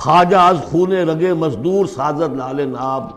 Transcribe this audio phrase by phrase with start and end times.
[0.00, 3.10] خواجہ از خون رگے مزدور سازد لال ناب،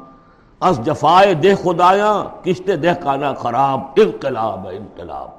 [0.60, 5.30] از جفائے دہ خدایاں کشتے دہ کانا خراب، انقلاب انقلاب۔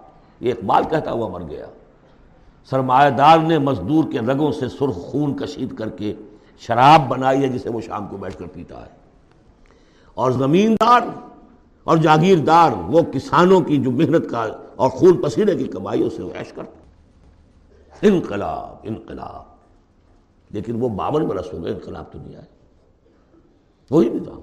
[0.40, 1.66] یہ اقبال کہتا ہوا مر گیا۔
[2.64, 6.14] سرمایہ دار نے مزدور کے رگوں سے سرخ خون کشید کر کے
[6.58, 8.90] شراب بنائی ہے، جسے وہ شام کو بیٹھ کر پیتا ہے۔
[10.14, 11.00] اور زمیندار
[11.84, 16.52] اور جاگیردار، وہ کسانوں کی جو محنت کا اور خون پسینے کی کمائی اسے ویش
[16.52, 16.78] کرتا
[18.02, 19.53] انقلاب انقلاب۔
[20.54, 22.44] لیکن وہ باون برس ہو گئے، انقلاب تو نہیں آئے۔
[23.90, 24.40] وہی نظام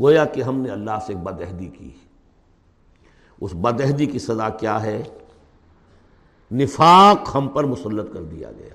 [0.00, 1.90] گویا کہ ہم نے اللہ سے ایک بدہدی کی۔
[3.40, 5.02] اس بدہدی کی سزا کیا ہے؟
[6.52, 8.74] نفاق ہم پر مسلط کر دیا گیا۔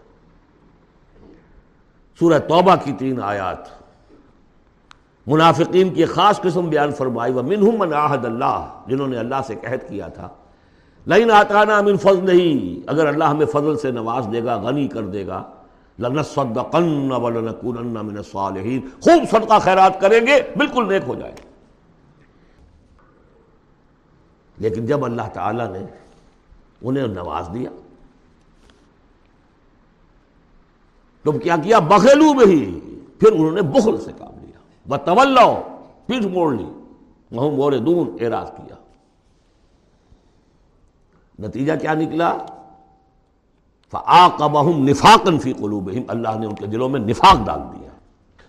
[2.20, 3.83] سورہ توبہ کی تین آیات۔
[5.27, 9.89] منافقین کی خاص قسم بیان فرمائی، ومنہم من آہد اللہ، جنہوں نے اللہ سے قہد
[9.89, 10.30] کیا تھا۔
[11.05, 15.03] لین آتانا من فضل نہیں اگر اللہ ہمیں فضل سے نواز دے گا، غنی کر
[15.03, 15.44] دے گا،
[16.00, 21.33] لنصدقن ولنکونن من الصالحین۔ خوب صدقہ خیرات کریں گے، بالکل نیک ہو جائے
[24.58, 25.80] لیکن جب اللہ تعالیٰ نے
[26.81, 27.70] انہیں نواز دیا
[31.23, 32.80] تم کیا کیا؟ بخیلو میں ہی۔
[33.20, 35.39] پھر انہوں نے بخل سے کام لیا۔ بطول
[36.05, 36.66] پیٹ موڑ لی۔
[37.31, 38.72] وہ مورے دون اعراض کیا۔
[41.39, 42.38] نتیجہ کیا نکلا؟
[43.92, 47.89] فَآقَبَهُمْ نِفَاقًا فِي قُلُوبِهِمْ۔ اللہ نے ان کے دلوں میں نفاق ڈال دیا۔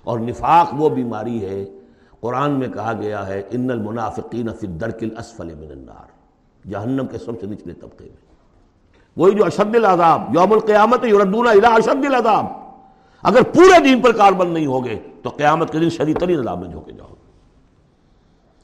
[0.05, 1.65] اور نفاق وہ بیماری ہے،
[2.21, 6.15] قرآن میں کہا گیا ہے، ان المنافقین فی الدرک الاسفل من النار۔
[6.69, 8.35] جہنم کے سب سے نچلے طبقے میں۔
[9.17, 12.47] وہی جو اشد العذاب، یوم القیامت یردون الى اشد العذاب۔
[13.23, 16.69] اگر پورے دین پر کاربند نہیں ہوگے، تو قیامت کے دن شدید ترین عذاب میں
[16.69, 17.25] جھوکے جاؤ گے۔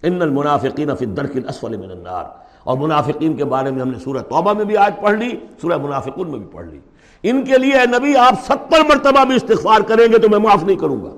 [0.09, 2.25] ان المنافقین فی الدرک الاسفل من النار۔
[2.65, 5.77] اور منافقین کے بارے میں ہم نے سورہ توبہ میں بھی آج پڑھ لی، سورہ
[5.77, 6.79] منافقون میں بھی پڑھ لی۔
[7.23, 10.77] ان کے لیے نبی آپ ستر مرتبہ بھی استغفار کریں گے تو میں معاف نہیں
[10.77, 11.17] کروں گا۔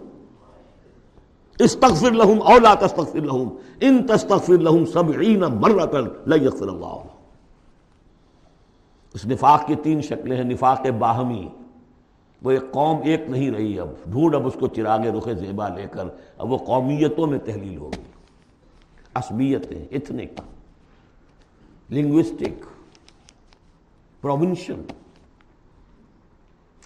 [1.59, 3.49] استغفر لہم او لا تستغفر لہم،
[3.81, 6.99] ان تستغفر لہم سبعین مرتا لا یغفر اللہ۔
[9.15, 11.49] اس نفاق کی تین شکلیں ہیں، نفاق باہمی۔
[12.43, 15.87] وہ ایک قوم ایک نہیں رہی، اب ڈھونڈ، اب اس کو چراغ رخ زیبا لے
[15.91, 16.05] کر،
[16.39, 18.05] اب وہ قومیتوں میں تحلیل ہو گئی۔
[19.15, 20.41] عصبیتیں اتنک
[21.93, 22.65] لنگوسٹک
[24.23, 24.83] پروونشل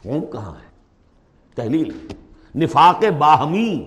[0.03, 0.69] قوم کہاں ہے؟
[1.55, 1.91] تحلیل.
[2.55, 3.87] نفاق باہمی.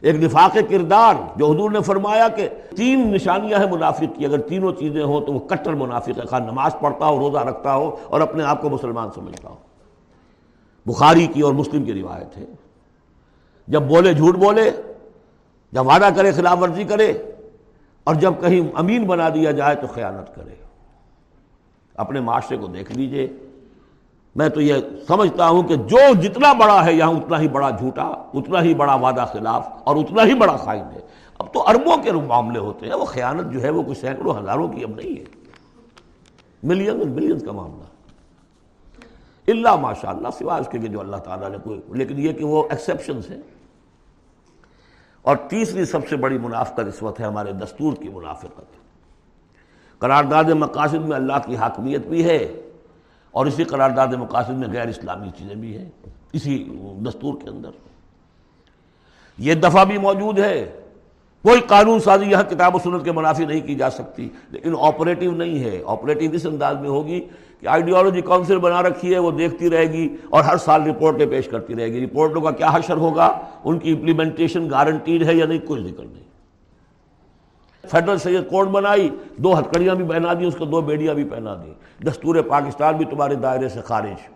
[0.00, 4.26] ایک نفاق کردار جو حضور نے فرمایا کہ تین نشانیاں ہیں منافق کی.
[4.26, 7.74] اگر تینوں چیزیں ہوں تو وہ کٹر منافق ہے خواہ نماز پڑھتا ہو، روزہ رکھتا
[7.74, 9.56] ہو اور اپنے آپ کو مسلمان سمجھتا ہو.
[10.86, 12.44] بخاری کی اور مسلم کی روایت ہے.
[13.68, 14.70] جب بولے جھوٹ بولے،
[15.72, 17.33] جب وعدہ کرے، خلاف ورزی کرے
[18.04, 20.54] اور جب کہیں امین بنا دیا جائے تو خیانت کرے۔
[21.94, 23.28] اپنے معاشرے کو دیکھ لیجیے۔
[24.34, 24.74] میں تو یہ
[25.08, 28.94] سمجھتا ہوں کہ جو جتنا بڑا ہے یہاں اتنا ہی بڑا جھوٹا، اتنا ہی بڑا
[28.94, 31.00] وعدہ خلاف اور اتنا ہی بڑا خائن ہے۔
[31.38, 34.68] اب تو اربوں کے معاملے ہوتے ہیں، وہ خیانت جو ہے وہ کوئی سینکڑوں ہزاروں
[34.68, 35.24] کی اب نہیں ہے۔
[36.62, 37.84] ملین ملینز کا معاملہ۔
[39.48, 42.64] اللہ ماشاء اللہ سوائے اس کے جو اللہ تعالیٰ نے کوئی لیکن یہ کہ وہ
[42.70, 43.42] ایکسیپشنز ہیں۔
[45.24, 48.74] اور تیسری سب سے بڑی منافقت اس وقت ہے ہمارے دستور کی منافقت۔
[49.98, 52.60] قرارداد مقاصد میں اللہ کی حاکمیت بھی ہے
[53.30, 55.90] اور اسی قرارداد مقاصد میں غیر اسلامی چیزیں بھی ہیں
[56.32, 56.64] اسی
[57.08, 57.70] دستور کے اندر۔
[59.38, 60.80] یہ دفعہ بھی موجود ہے۔
[61.42, 65.30] کوئی قانون سازی یہاں کتاب و سنت کے منافی نہیں کی جا سکتی، لیکن آپریٹو
[65.30, 67.28] نہیں ہے۔ آپریٹو اس انداز میں ہوگی
[67.64, 71.48] کہ آئیڈیالوجی کاؤنسل بنا رکھی ہے، وہ دیکھتی رہے گی اور ہر سال رپورٹیں پیش
[71.48, 75.66] کرتی رہے گی۔ رپورٹوں کا کیا حشر ہوگا؟ ان کی امپلیمنٹیشن گارنٹیڈ ہے یا نہیں؟
[75.66, 76.24] کوئی ذکر نہیں
[77.90, 81.54] فیڈرل سید کوڈ بنائی؟ دو ہتکڑیاں بھی پہنا دی، اس کو دو بیڑیاں بھی پہنا
[81.54, 81.72] دی۔
[82.08, 84.28] دستور پاکستان بھی تمہارے دائرے سے خارج۔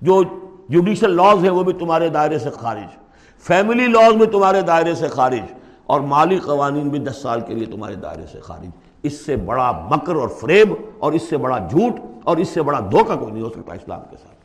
[0.00, 0.22] جو
[0.68, 2.96] جوڈیشل لاز ہیں، وہ بھی تمہارے دائرے سے خارج۔
[3.38, 5.40] فیملی لاز بھی تمہارے دائرے سے خارج۔
[5.86, 8.68] اور مالی قوانین بھی دس سال کے لیے تمہارے دائرے سے خارج۔
[9.02, 12.80] اس سے بڑا مکر اور فریب اور اس سے بڑا جھوٹ اور اس سے بڑا
[12.80, 14.36] دھوکہ کوئی نہیں ہو سکتا اسلام کے ساتھ۔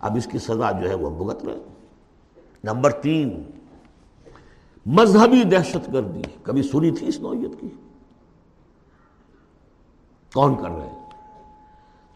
[0.00, 1.58] اب اس کی سزا جو ہے وہ بھگت رہے
[2.64, 3.42] نمبر تین،
[4.86, 7.68] مذہبی دہشت گردی کبھی سنی تھی اس نوعیت کی؟
[10.34, 10.90] کون کر رہے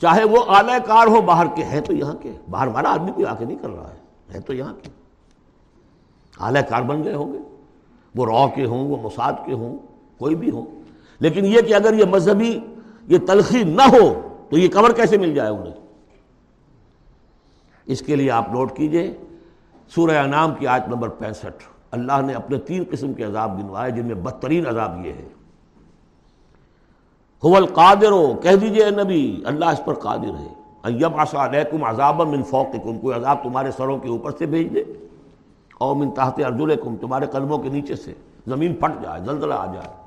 [0.01, 3.27] چاہے وہ اعلی کار ہو، باہر کے ہیں تو یہاں کے۔ باہر والا آدمی کوئی
[3.27, 3.93] آ کے نہیں کر رہا
[4.35, 4.91] ہے تو یہاں کے۔
[6.41, 7.39] اعلی کار بن گئے ہوں گے،
[8.15, 9.79] وہ رو کے ہوں، وہ مساد کے ہوں،
[10.19, 10.65] کوئی بھی ہو
[11.21, 12.61] لیکن یہ کہ اگر یہ مذہبی
[13.09, 14.21] یہ تلخی نہ ہو
[14.51, 15.73] تو یہ کور کیسے مل جائے انہیں؟
[17.87, 19.17] اس کے لیے آپ نوٹ کیجیے،
[19.95, 24.07] سورہ انعام کی آیت نمبر پینسٹھ، اللہ نے اپنے تین قسم کے عذاب گنوائے جن
[24.07, 25.29] میں بدترین عذاب یہ ہے۔
[27.57, 30.49] القادر ہو کہہ دیجیے نبی، اللہ اس پر قادر ہے۔
[30.85, 34.85] ایب آسا علیکم عذاب من فوقکم، کوئی عذاب تمہارے سروں کے اوپر سے بھیج دے۔
[35.79, 38.13] او من تحت ارجلکم، تمہارے قدموں کے نیچے سے
[38.47, 40.02] زمین پھٹ جائے، زلزلہ آ جائے۔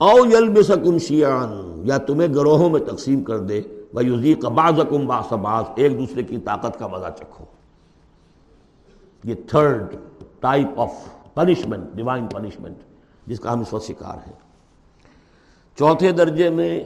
[0.00, 3.62] او یلبسکم شیعان یا تمہیں گروہوں میں تقسیم کر دے
[3.94, 7.44] وَيُذِيقَ بَعْضَكُمْ بَعْضَ بَعْض، ایک دوسرے کی طاقت کا مزہ چکھو۔
[9.24, 9.96] یہ third
[10.40, 10.92] type of
[11.34, 12.76] punishment, divine punishment,
[13.26, 14.36] جس کا ہم اس وقت شکار ہیں۔
[15.78, 16.84] چوتھے درجے میں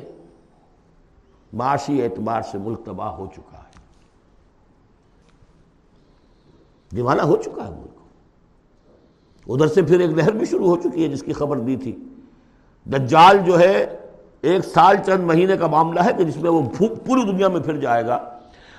[1.52, 3.78] معاشی اعتبار سے ملک تباہ ہو چکا ہے۔
[6.96, 7.98] دیوانہ ہو چکا ہے ملک۔
[9.48, 11.96] ادھر سے پھر ایک لہر بھی شروع ہو چکی ہے، جس کی خبر دی تھی۔
[12.86, 13.96] دجال جو ہے،
[14.42, 17.76] ایک سال چند مہینے کا معاملہ ہے کہ جس میں وہ پوری دنیا میں پھر
[17.76, 18.14] جائے گا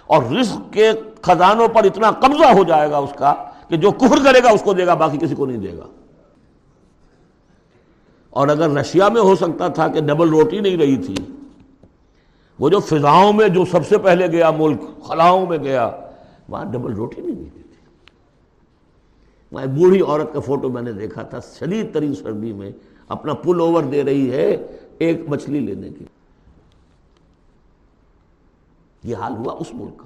[0.06, 0.92] اور رزق کے
[1.22, 3.34] خزانوں پر اتنا قبضہ ہو جائے گا اس کا
[3.68, 5.88] کہ جو کفر کرے گا اس کو دے گا، باقی کسی کو نہیں دے گا۔
[8.30, 11.16] اور اگر رشیا میں ہو سکتا تھا کہ ڈبل روٹی نہیں رہی تھی،
[12.60, 15.90] وہ جو فضاؤں میں جو سب سے پہلے گیا، ملک خلاؤں میں گیا،
[16.50, 17.86] وہاں ڈبل روٹی نہیں ملتی تھی۔
[19.52, 22.72] وہاں بوڑھی عورت کا فوٹو میں نے دیکھا تھا، شدید ترین سردی میں
[23.08, 24.58] اپنا پل اوور دے رہی ہے
[24.98, 26.06] ایک مچھلی لینے کی
[29.04, 30.06] یہ حال ہوا اس ملک کا۔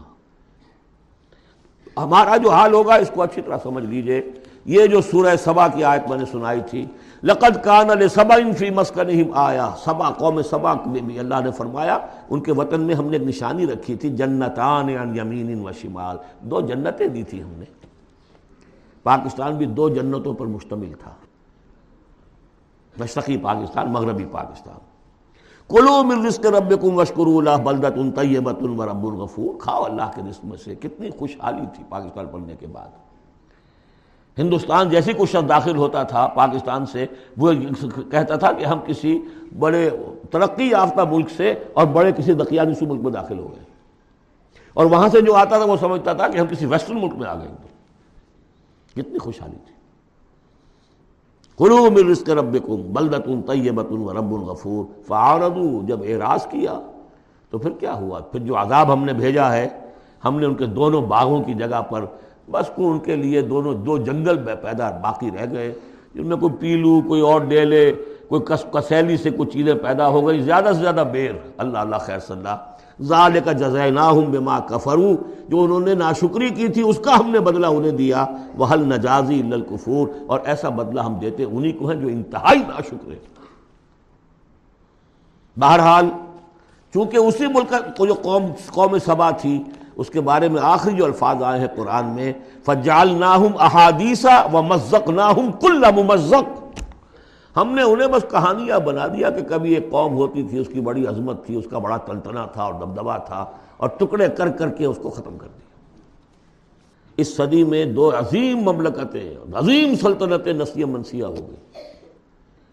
[2.03, 4.21] ہمارا جو حال ہوگا اس کو اچھی طرح سمجھ لیجیے۔
[4.65, 6.85] یہ جو سورہ سبا کی آیت میں نے سنائی تھی،
[7.23, 11.97] لقد کان سبا فی مسکنہم آیا سبا، قوم سبا میں بھی اللہ نے فرمایا،
[12.29, 16.17] ان کے وطن میں ہم نے ایک نشانی رکھی تھی، جنتان عن یمین و شمال۔
[16.39, 17.65] دو جنتیں دی تھی ہم نے۔
[19.03, 21.11] پاکستان بھی دو جنتوں پر مشتمل تھا۔
[22.99, 24.75] مشرقی پاکستان، مغربی پاکستان۔
[25.69, 30.21] کلو من رزق ربکم وشکرو اللہ بلدت ان طیبت و رب الغفور۔ کھاؤ اللہ کے
[30.29, 32.87] رزق میں سے کتنی خوشحالی تھی پاکستان پڑھنے کے بعد۔
[34.39, 37.05] ہندوستان جیسی کچھ شخص داخل ہوتا تھا پاکستان سے،
[37.37, 37.51] وہ
[38.11, 39.19] کہتا تھا کہ ہم کسی
[39.59, 39.89] بڑے
[40.31, 43.63] ترقی یافتہ ملک سے اور بڑے کسی دقیانسی ملک میں داخل ہو گئے۔
[44.73, 47.27] اور وہاں سے جو آتا تھا، وہ سمجھتا تھا کہ ہم کسی ویسٹرن ملک میں
[47.27, 47.47] آ گئے۔
[48.95, 49.78] کتنی خوشحالی تھی۔
[51.59, 56.79] من رزق ربکم بلدتن طیبتن و رب الغفور فعارضو، جب اعراض کیا
[57.51, 59.67] تو پھر کیا ہوا؟ پھر جو عذاب ہم نے بھیجا ہے،
[60.25, 62.05] ہم نے ان کے دونوں باغوں کی جگہ پر
[62.51, 65.71] بس کو ان کے لیے دونوں دو جنگل پیدا باقی رہ گئے،
[66.15, 67.91] جن میں کوئی پیلو، کوئی اور ڈیلے،
[68.29, 71.95] کوئی کس کسیلی سے کچھ چیزیں پیدا ہو گئی زیادہ سے زیادہ بیر اللہ اللہ
[72.05, 72.68] خیر صلی اللہ
[73.03, 73.91] ظال کا جزائے
[74.27, 75.15] بما کفرو،
[75.49, 78.25] جو انہوں نے ناشکری کی تھی، اس کا ہم نے بدلہ انہیں دیا۔
[78.57, 83.13] وہ حل نجازی الکفور اور ایسا بدلہ ہم دیتے انہی کو ہیں جو انتہائی ناشکر
[85.57, 86.09] بہرحال،
[86.93, 89.63] چونکہ اسی ملک کو جو قوم قوم سبا تھی،
[89.95, 92.33] اس کے بارے میں آخری جو الفاظ آئے ہیں قرآن میں
[92.65, 96.58] فجال ناہم احادیثہ و مزق ناہم کل ممزق۔
[97.55, 100.81] ہم نے انہیں بس کہانیاں بنا دیا کہ کبھی ایک قوم ہوتی تھی، اس کی
[100.81, 103.45] بڑی عظمت تھی، اس کا بڑا تلتنا تھا اور دبدبا تھا
[103.77, 105.67] اور ٹکڑے کر کر کے اس کو ختم کر دیا۔
[107.17, 111.87] اس صدی میں دو عظیم مملکتیں، عظیم سلطنتیں نسیہ منسیہ ہو گئی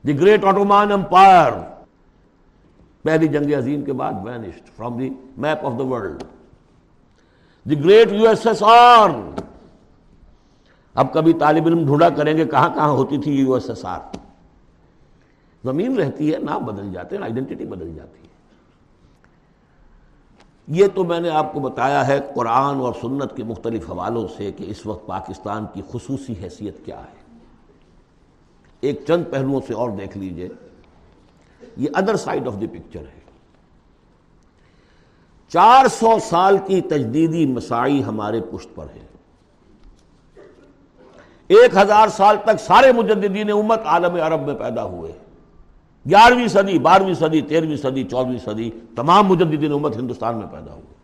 [0.05, 1.53] دی گریٹ آٹومان امپائر،
[3.05, 6.23] پہلی جنگ عظیم کے بعد vanished from the map of the world
[7.67, 9.11] the great U S S R,
[10.95, 14.01] اب کبھی طالب علم ڈھونڈا کریں گے کہاں کہاں ہوتی تھی یو ایس ایس آر۔
[15.67, 18.27] زمین رہتی ہے، نام بدل جاتے ہیں آئیڈینٹی بدل جاتی ہے۔
[20.69, 24.53] یہ تو میں نے آپ کو بتایا ہے، قرآن اور سنت کے مختلف حوالوں سے
[24.53, 27.39] کہ اس وقت پاکستان کی خصوصی حیثیت کیا ہے۔
[28.81, 30.49] ایک چند پہلوؤں سے اور دیکھ لیجیے۔
[31.77, 33.21] یہ other side of the picture ہے۔
[35.49, 39.07] چار سو سال کی تجدیدی مسائی ہمارے پشت پر ہے۔
[41.49, 45.13] ایک ہزار سال تک سارے مجددین امت عالم عرب میں پیدا ہوئے۔
[46.11, 50.95] گیارہویں صدی، بارہویں صدی، تیرہویں صدی، چودہویں صدی تمام مجددین امت ہندوستان میں پیدا ہوئے۔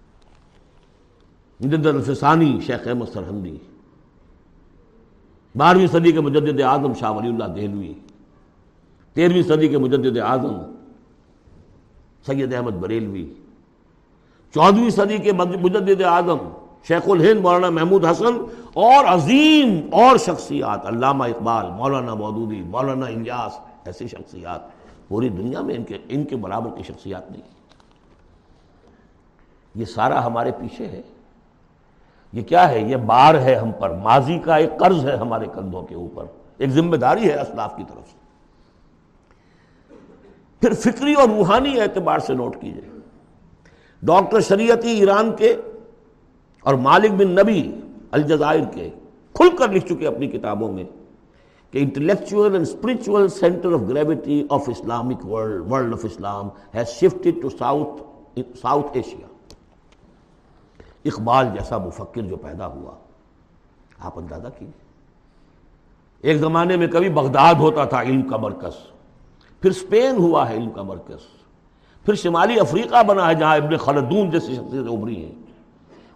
[1.89, 3.57] الفسانی شیخ احمد سرحندی
[5.55, 7.93] بارہویں صدی کے مجدد اعظم شاہ ولی اللہ دہلوی،
[9.15, 10.55] تیرہویں صدی کے مجدد اعظم
[12.27, 13.27] سید احمد بریلوی،
[14.55, 16.39] چودہویں صدی کے مجدد اعظم
[16.89, 18.35] شیخ الہند مولانا محمود حسن
[18.75, 24.82] اور عظیم اور شخصیات، علامہ اقبال، مولانا مودودی، مولانا الیاس، ایسی شخصیات۔
[25.13, 27.43] پوری دنیا میں ان کے ان کے برابر کی شخصیات نہیں۔
[29.75, 31.03] یہ سارا ہمارے پیچھے ہے۔
[32.33, 35.83] یہ کیا ہے؟ یہ بار ہے ہم پر۔ ماضی کا ایک قرض ہے ہمارے کندھوں
[35.83, 36.25] کے اوپر۔
[36.59, 38.19] ایک ذمہ داری ہے اسلاف کی طرف سے۔
[40.61, 42.99] پھر فکری اور روحانی اعتبار سے نوٹ کیجیے۔
[44.03, 45.57] ڈاکٹر شریعتی ایران کے
[46.63, 48.91] اور مالک بن نبی الجزائر کے
[49.33, 50.85] کھل کر لکھ چکے اپنی کتابوں میں۔
[51.73, 57.41] کہ intellectual and spiritual centre of gravity of Islamic world world of Islam has shifted
[57.43, 58.03] to south
[58.61, 59.27] south Asia
[61.05, 62.95] Iqbal جیسا مفکر جو پیدا ہوا،
[63.99, 64.81] آپ اندازہ کیجیے
[66.25, 68.75] ایک زمانے میں کبھی بغداد ہوتا تھا علم کا مرکز،
[69.63, 71.27] پھر اسپین ہوا ہے علم کا مرکز،
[72.07, 75.35] پھر شمالی افریقہ بنا ہے جہاں ابن خلدون جیسی شخصیت ابری ہیں۔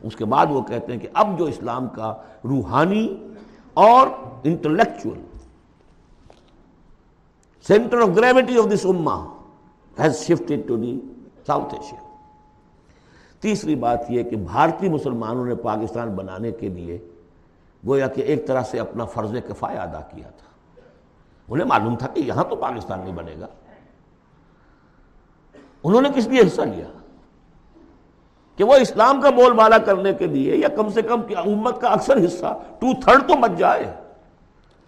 [0.03, 2.13] اس کے بعد وہ کہتے ہیں کہ اب جو اسلام کا
[2.45, 3.07] روحانی
[3.77, 4.07] اور
[4.45, 5.21] intellectual
[7.66, 9.26] centre of gravity of this اما
[9.99, 11.00] has shifted to the
[11.46, 12.16] south Asia
[13.40, 16.99] تیسری بات یہ کہ بھارتی مسلمانوں نے پاکستان بنانے کے لیے
[17.87, 20.80] گویا کہ ایک طرح سے اپنا فرض کفایہ ادا کیا تھا۔
[21.49, 23.46] انہیں معلوم تھا کہ یہاں تو پاکستان نہیں بنے گا۔
[25.85, 26.87] انہوں نے کس لیے حصہ لیا؟
[28.56, 31.88] کہ وہ اسلام کا بول بالا کرنے کے لیے یا کم سے کم امت کا
[31.88, 33.94] اکثر حصہ ٹو تھرڈ تو بچ جائے۔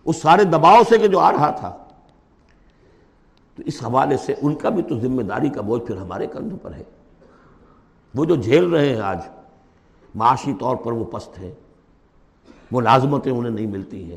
[0.04, 1.84] اس سارے دباؤ سے کہ جو آ رہا تھا۔
[3.58, 6.58] تو اس حوالے سے ان کا بھی تو ذمہ داری کا بوجھ پھر ہمارے کندھوں
[6.62, 6.82] پر ہے۔
[8.14, 9.18] وہ جو جھیل رہے ہیں آج،
[10.14, 11.52] معاشی طور پر وہ پست ہیں۔
[12.70, 14.16] ملازمتیں انہیں نہیں ملتی ہیں۔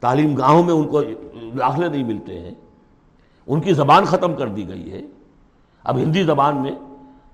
[0.00, 1.02] تعلیم گاہوں میں ان کو
[1.58, 2.54] داخلے نہیں ملتے ہیں۔
[3.46, 5.02] ان کی زبان ختم کر دی گئی ہے۔
[5.84, 6.72] اب ہندی زبان میں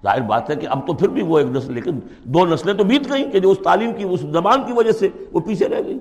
[0.03, 2.85] ظاہر بات ہے کہ اب تو پھر بھی وہ ایک نسل، لیکن دو نسلیں تو
[2.85, 5.83] بیت گئیں کہ جو اس تعلیم کی، اس زبان کی وجہ سے وہ پیچھے رہ
[5.87, 5.99] گئی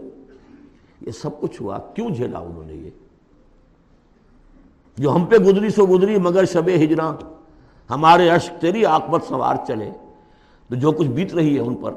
[1.02, 2.90] یہ سب کچھ ہوا۔ کیوں جھیلا انہوں نے یہ؟
[4.98, 7.14] جو ہم پہ گزری سو گزری، مگر شب ہجراں
[7.90, 9.92] ہمارے اشک تیری آکبت سوار چلے۔
[10.70, 11.94] تو جو کچھ بیت رہی ہے ان پر۔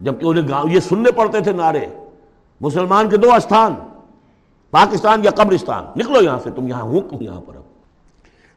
[0.00, 1.86] جبکہ انہیں گاؤں یہ سننے پڑتے تھے نعرے۔
[2.60, 3.74] مسلمان کے دو استھان،
[4.70, 7.62] پاکستان یا قبرستان۔ نکلو یہاں سے، تم یہاں ہوں یہاں پر اب۔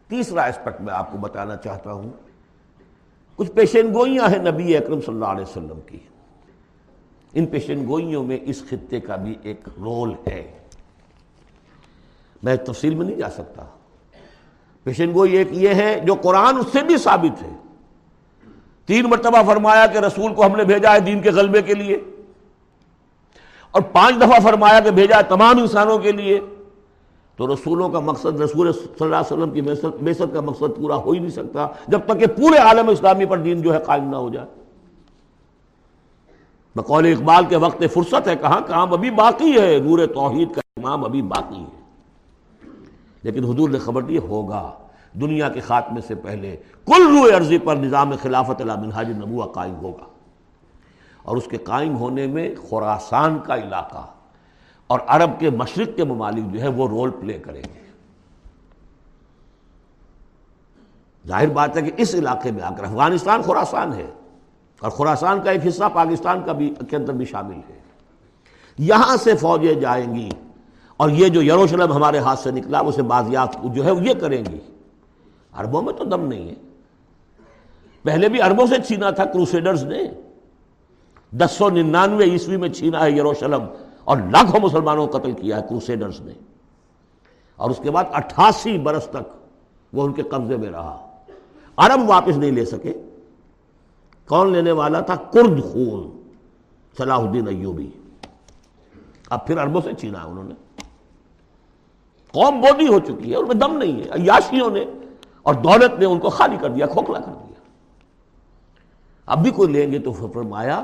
[0.08, 2.10] تیسرا اسپیکٹ میں آپ کو بتانا چاہتا ہوں۔
[3.36, 6.00] کچھ پیشن گوئیاں ہیں نبی اکرم صلی اللہ علیہ وسلم کی۔
[7.34, 10.59] ان پیشن گوئیوں میں اس خطے کا بھی ایک رول ہے۔
[12.44, 13.64] میں تفصیل میں نہیں جا سکتا۔
[14.84, 17.52] پیشن گوئی ایک یہ ہے جو قرآن اس سے بھی ثابت ہے۔
[18.86, 21.98] تین مرتبہ فرمایا کہ رسول کو ہم نے بھیجا ہے دین کے غلبے کے لیے۔
[23.72, 26.40] اور پانچ دفعہ فرمایا کہ بھیجا ہے تمام انسانوں کے لیے۔
[27.36, 29.62] تو رسولوں کا مقصد رسول صلی اللہ علیہ وسلم کی
[30.04, 33.38] بیست کا مقصد پورا ہو ہی نہیں سکتا جب تک کہ پورے عالم اسلامی پر
[33.38, 34.48] دین جو ہے قائم نہ ہو جائے۔
[36.76, 41.06] بقول اقبال کے وقت فرصت ہے کہاں کام ابھی باقی ہے۔ نور توحید کا امام
[41.06, 41.79] ابھی باقی ہے۔
[43.24, 44.72] لیکن حضور نے خبر دی ہوگا۔
[45.14, 49.76] دنیا کے خاتمے سے پہلے کل روح عرضی پر نظام خلافت اللہ منہاج نبوہ قائم
[49.76, 50.04] ہوگا۔
[51.24, 54.06] اور اس کے قائم ہونے میں خوراسان کا علاقہ
[54.88, 57.80] اور عرب کے مشرق کے ممالک جو ہے وہ رول پلے کریں گے۔
[61.28, 64.08] ظاہر بات ہے کہ اس علاقے میں آ کر افغانستان خوراسان ہے
[64.80, 67.80] اور خوراسان کا ایک حصہ پاکستان کا بھی کے اندر بھی شامل ہے۔
[68.78, 70.30] یہاں سے فوجیں جائیں گی۔
[71.00, 74.60] اور یہ جو یروشلم ہمارے ہاتھ سے نکلا اسے بازیافت جو ہے یہ کریں گی
[75.52, 76.54] عربوں میں تو دم نہیں ہے۔
[78.04, 80.04] پہلے بھی عربوں سے چھینا تھا، کروسیڈرز نے۔
[81.32, 83.64] دس سو ننانوے عیسوی میں چھینا ہے یروشلم
[84.04, 86.34] اور لاکھوں مسلمانوں کو قتل کیا ہے کروسیڈرز نے۔
[87.56, 89.38] اور اس کے بعد اٹھاسی برس تک
[89.94, 91.12] وہ ان کے قبضے میں رہا۔
[91.78, 92.94] عرب واپس نہیں لے سکے۔
[94.28, 96.22] کون لینے والا تھا؟ کرد خون،
[96.98, 97.90] صلاح الدین ایوبی۔
[99.30, 100.56] اب پھر عربوں سے چھینا ہے انہوں نے۔
[102.32, 104.86] قوم بودی ہو چکی ہے ان میں دم نہیں ہے۔ عیاشیوں نے
[105.44, 107.60] اور دولت نے ان کو خالی کر دیا، کھوکھلا کر دیا۔
[109.26, 110.84] اب بھی کوئی لیں گے تو فرمایا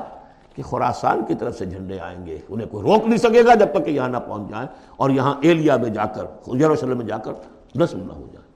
[0.54, 3.66] کہ خوراسان کی طرف سے جھنڈے آئیں گے۔ انہیں کوئی روک نہیں سکے گا جب
[3.72, 6.24] تک کہ یہاں نہ پہنچ جائیں اور یہاں ایلیا میں جا کر،
[6.56, 7.32] یروشلم میں جا کر
[7.76, 8.46] نسل نہ ہو جائیں۔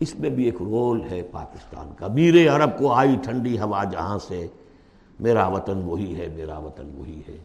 [0.00, 4.18] اس میں بھی ایک رول ہے پاکستان کا۔ میرے عرب کو آئی ٹھنڈی ہوا جہاں
[4.28, 4.46] سے،
[5.20, 7.36] میرا وطن وہی ہے، میرا وطن وہی ہے۔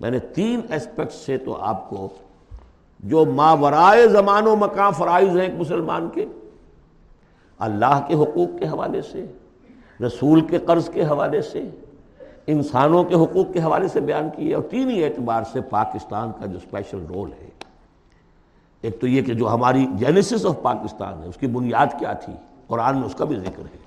[0.00, 2.08] میں نے تین اسپیکٹ سے تو آپ کو
[3.00, 6.26] جو ماورائے زمان و مکان فرائض ہیں ایک مسلمان کے،
[7.58, 9.26] اللہ کے حقوق کے حوالے سے،
[10.06, 11.62] رسول کے قرض کے حوالے سے،
[12.46, 16.46] انسانوں کے حقوق کے حوالے سے بیان کیے اور تین ہی اعتبار سے پاکستان کا
[16.46, 17.48] جو اسپیشل رول ہے۔
[18.80, 22.32] ایک تو یہ کہ جو ہماری جینیسس آف پاکستان ہے، اس کی بنیاد کیا تھی؟
[22.66, 23.78] قرآن میں اس کا بھی ذکر ہے۔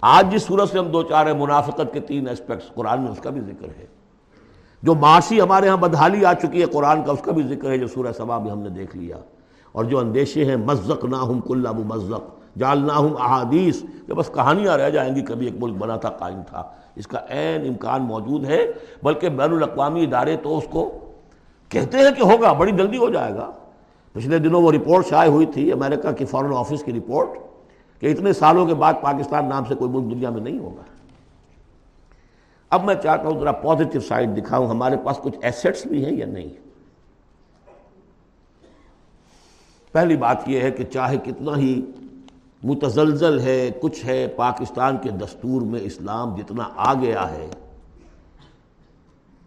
[0.00, 3.20] آج جس صورت سے ہم دو چار ہیں، منافقت کے تین اسپیکٹس قرآن میں اس
[3.20, 3.86] کا بھی ذکر ہے۔
[4.82, 7.78] جو معاشی ہمارے ہاں بدحالی آ چکی ہے قرآن کا، اس کا بھی ذکر ہے
[7.78, 9.16] جو سورہ سبا بھی ہم نے دیکھ لیا۔
[9.72, 14.30] اور جو اندیشے ہیں مزق نہ ہم کل ابو مزق جالنا ہوں احادیث کہ بس
[14.34, 16.62] کہانیاں رہ جائیں گی، کبھی ایک ملک بنا تھا، قائم تھا۔
[16.96, 20.90] اس کا عین امکان موجود ہے، بلکہ بین الاقوامی ادارے تو اس کو
[21.68, 23.50] کہتے ہیں کہ ہوگا، بڑی جلدی ہو جائے گا۔
[24.12, 27.28] پچھلے دنوں وہ رپورٹ شائع ہوئی تھی، امریکہ کی فارن آفس کی رپورٹ،
[28.00, 30.82] کہ اتنے سالوں کے بعد پاکستان نام سے کوئی ملک دنیا میں نہیں ہوگا۔
[32.70, 36.26] اب میں چاہتا ہوں ذرا پازیٹو سائڈ دکھاؤں، ہمارے پاس کچھ ایسٹس بھی ہیں یا
[36.26, 36.48] نہیں؟
[39.94, 41.80] پہلی بات یہ ہے کہ چاہے کتنا ہی
[42.62, 47.48] متزلزل ہے، کچھ ہے، پاکستان کے دستور میں اسلام جتنا آ گیا ہے،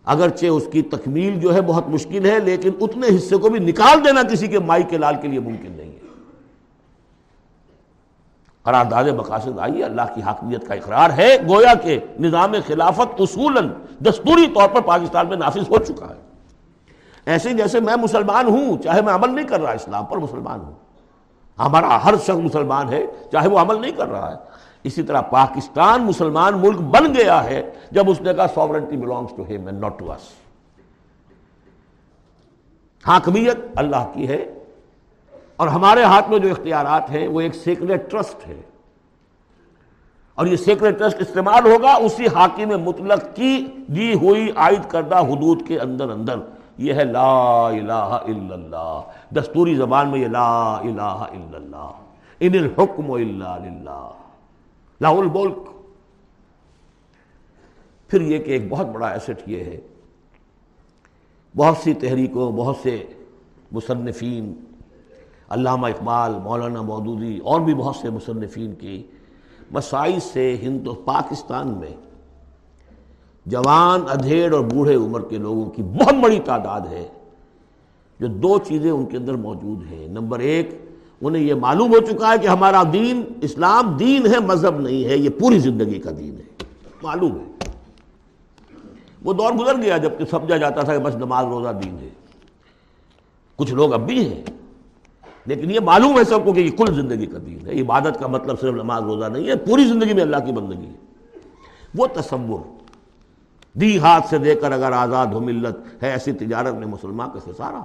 [0.05, 4.03] اگرچہ اس کی تکمیل جو ہے بہت مشکل ہے، لیکن اتنے حصے کو بھی نکال
[4.05, 5.90] دینا کسی کے مائی کے لال کے لیے ممکن نہیں۔
[8.63, 14.47] قرارداد مقاصد آئی اللہ کی حاکمیت کا اقرار ہے۔ گویا کہ نظام خلافت اصولاً دستوری
[14.47, 16.21] طور پر پاکستان میں نافذ ہو چکا ہے۔
[17.25, 20.73] ایسے جیسے میں مسلمان ہوں، چاہے میں عمل نہیں کر رہا، اسلام پر مسلمان ہوں۔
[21.59, 24.35] ہمارا ہر شخص مسلمان ہے، چاہے وہ عمل نہیں کر رہا ہے۔
[24.83, 29.43] اسی طرح پاکستان مسلمان ملک بن گیا ہے جب اس نے کہا sovereignty belongs to
[29.49, 30.21] him and not to us
[33.07, 34.53] حاکمیت اللہ کی ہے
[35.61, 38.61] اور ہمارے ہاتھ میں جو اختیارات ہیں وہ ایک سیکریٹ ٹرسٹ ہے۔
[40.35, 45.67] اور یہ سیکریٹ ٹرسٹ استعمال ہوگا اسی حاکم مطلق کی دی ہوئی عائد کردہ حدود
[45.67, 46.35] کے اندر اندر۔
[46.77, 49.01] یہ ہے لا الہ الا اللہ۔
[49.35, 51.91] دستوری زبان میں یہ لا الہ الا اللہ۔
[52.39, 54.11] ان الحکم الا للہ۔
[55.01, 55.57] لا الملک۔
[58.07, 59.79] پھر یہ کہ ایک بہت بڑا ایسٹ یہ ہے۔
[61.57, 63.05] بہت سی تحریکوں، بہت سے
[63.71, 64.53] مصنفین
[65.53, 69.03] علامہ اقبال، مولانا مودودی اور بھی بہت سے مصنفین کی
[69.71, 71.93] مسائل سے ہند پاکستان میں
[73.45, 77.07] جوان، ادھیڑ اور بوڑھے عمر کے لوگوں کی بہت بڑی تعداد ہے
[78.19, 80.85] جو دو چیزیں ان کے اندر موجود ہیں۔ نمبر ایک،
[81.21, 85.17] انہیں یہ معلوم ہو چکا ہے کہ ہمارا دین اسلام دین ہے، مذہب نہیں ہے،
[85.17, 86.63] یہ پوری زندگی کا دین ہے۔
[87.03, 87.71] معلوم ہے۔
[89.23, 92.09] وہ دور گزر گیا جبکہ سمجھا جاتا تھا کہ بس نماز روزہ دین ہے۔
[93.55, 94.43] کچھ لوگ اب بھی ہیں۔
[95.45, 98.27] لیکن یہ معلوم ہے سب کو کہ یہ کل زندگی کا دین ہے۔ عبادت کا
[98.27, 100.93] مطلب صرف نماز روزہ نہیں ہے، پوری زندگی میں اللہ کی بندگی ہے۔
[101.95, 102.59] وہ تصور
[103.73, 107.51] دی ہاتھ سے دے کر اگر آزاد ہو، ملت ہے، ایسی تجارت میں مسلمان کا
[107.51, 107.81] خسارہ۔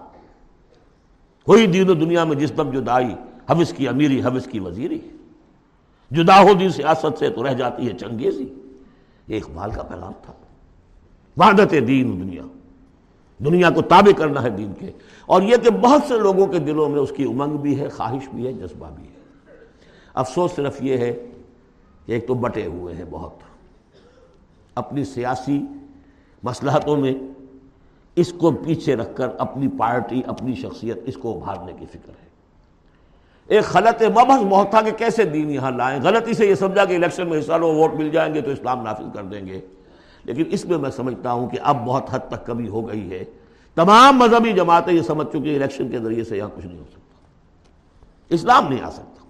[1.49, 3.15] ہوئی دین و دنیا میں جس دم جدائی
[3.51, 4.99] حوث کی امیری حوث کی وزیری۔
[6.11, 8.55] جدا ہو دی سیاست سے تو رہ جاتی ہے چنگیزی۔
[9.29, 10.33] یہ اقبال کا پیغام تھا۔
[11.37, 12.43] وحدت دین دنیا۔
[13.39, 14.91] دنیا کو تابع کرنا ہے دین کے۔
[15.27, 18.29] اور یہ کہ بہت سے لوگوں کے دلوں میں اس کی امنگ بھی ہے، خواہش
[18.35, 19.17] بھی ہے، جذبہ بھی ہے۔
[20.15, 21.13] افسوس صرف یہ ہے
[22.07, 23.35] کہ ایک تو بٹے ہوئے ہیں بہت۔
[24.75, 25.61] اپنی سیاسی
[26.43, 27.15] مسلحتوں میں
[28.17, 32.27] اس کو پیچھے رکھ کر اپنی پارٹی، اپنی شخصیت اس کو ابھارنے کی فکر ہے۔
[33.47, 36.95] ایک غلط مبحث بہت تھا کہ کیسے دین یہاں لائیں۔ غلطی سے یہ سمجھا کہ
[36.95, 39.61] الیکشن میں حصہ لو، ووٹ مل جائیں گے تو اسلام نافذ کر دیں گے۔
[40.27, 43.25] لیکن اس میں میں سمجھتا ہوں کہ اب بہت حد تک کمی ہو گئی ہے۔
[43.75, 47.01] تمام مذہبی جماعتیں یہ سمجھ چکی الیکشن کے ذریعے سے یہاں کچھ نہیں ہو سکتا۔
[48.29, 49.25] اسلام نہیں آ سکتا۔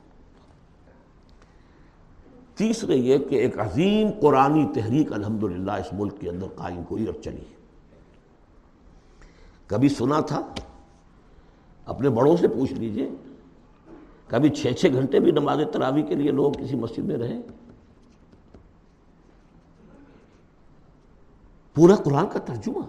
[2.54, 7.14] تیسرے یہ کہ ایک عظیم قرآنی تحریک الحمدللہ اس ملک کے اندر قائم ہوئی اور
[7.14, 7.44] چلی
[9.66, 10.42] کبھی سنا تھا،
[11.86, 13.10] اپنے بڑوں سے پوچھ لیجیے۔
[14.28, 17.40] کبھی چھ چھ گھنٹے بھی نماز تراوی کے لیے لوگ کسی مسجد میں رہے۔
[21.76, 22.80] پورا قرآن کا ترجمہ۔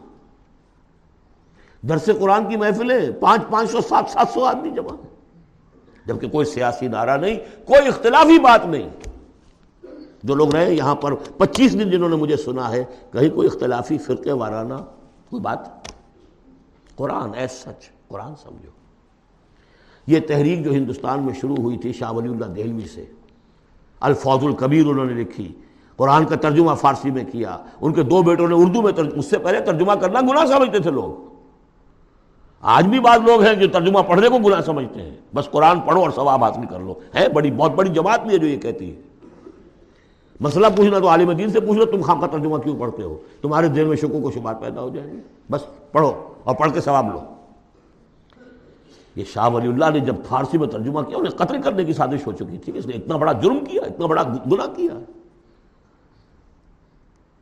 [1.86, 4.96] درس قرآن کی محفلیں پانچ پانچ سو، سات سات سو آدمی جمع۔
[6.06, 8.90] جبکہ کوئی سیاسی نعرہ نہیں، کوئی اختلافی بات نہیں۔
[10.24, 13.98] جو لوگ رہے یہاں پر پچیس دن جنہوں نے مجھے سنا ہے، کہیں کوئی اختلافی
[13.98, 14.74] فرقے وارانہ،
[15.30, 15.60] کوئی بات۔
[16.96, 18.70] قرآن ایس سچ قرآن سمجھو۔
[20.08, 23.06] یہ تحریک جو ہندوستان میں شروع ہوئی تھی شاہ ولی اللہ دہلوی سے،
[24.00, 25.56] الفاظ القبیر انہوں نے لکھی۔
[25.98, 29.38] قرآن کا ترجمہ فارسی میں کیا، ان کے دو بیٹوں نے اردو میں اس سے
[29.38, 31.28] پہلے ترجمہ کرنا گناہ سمجھتے تھے لوگ۔
[32.62, 36.02] آج بھی بعض لوگ ہیں جو ترجمہ پڑھنے کو گناہ سمجھتے ہیں۔ بس قرآن پڑھو
[36.02, 38.96] اور ثواب حاصل کر لو۔ ہے، بڑی، بہت بڑی جماعت بھی ہے جو یہ کہتی
[38.96, 39.02] ہے۔
[40.40, 43.18] مسئلہ پوچھنا تو عالم دین سے پوچھ لو، تم خام کا ترجمہ کیوں پڑھتے ہو؟
[43.42, 46.82] تمہارے دل میں شکو کو شبات پیدا ہو جائیں گے بس پڑھو اور پڑھ کے
[46.82, 47.20] ثواب لو۔
[49.16, 52.28] یہ شاہ ولی اللہ نے جب فارسی میں ترجمہ کیا، انہیں قتل کرنے کی سازش
[52.28, 55.00] ہو چکی تھی، اس نے اتنا بڑا جرم کیا، اتنا بڑا گناہ کیا۔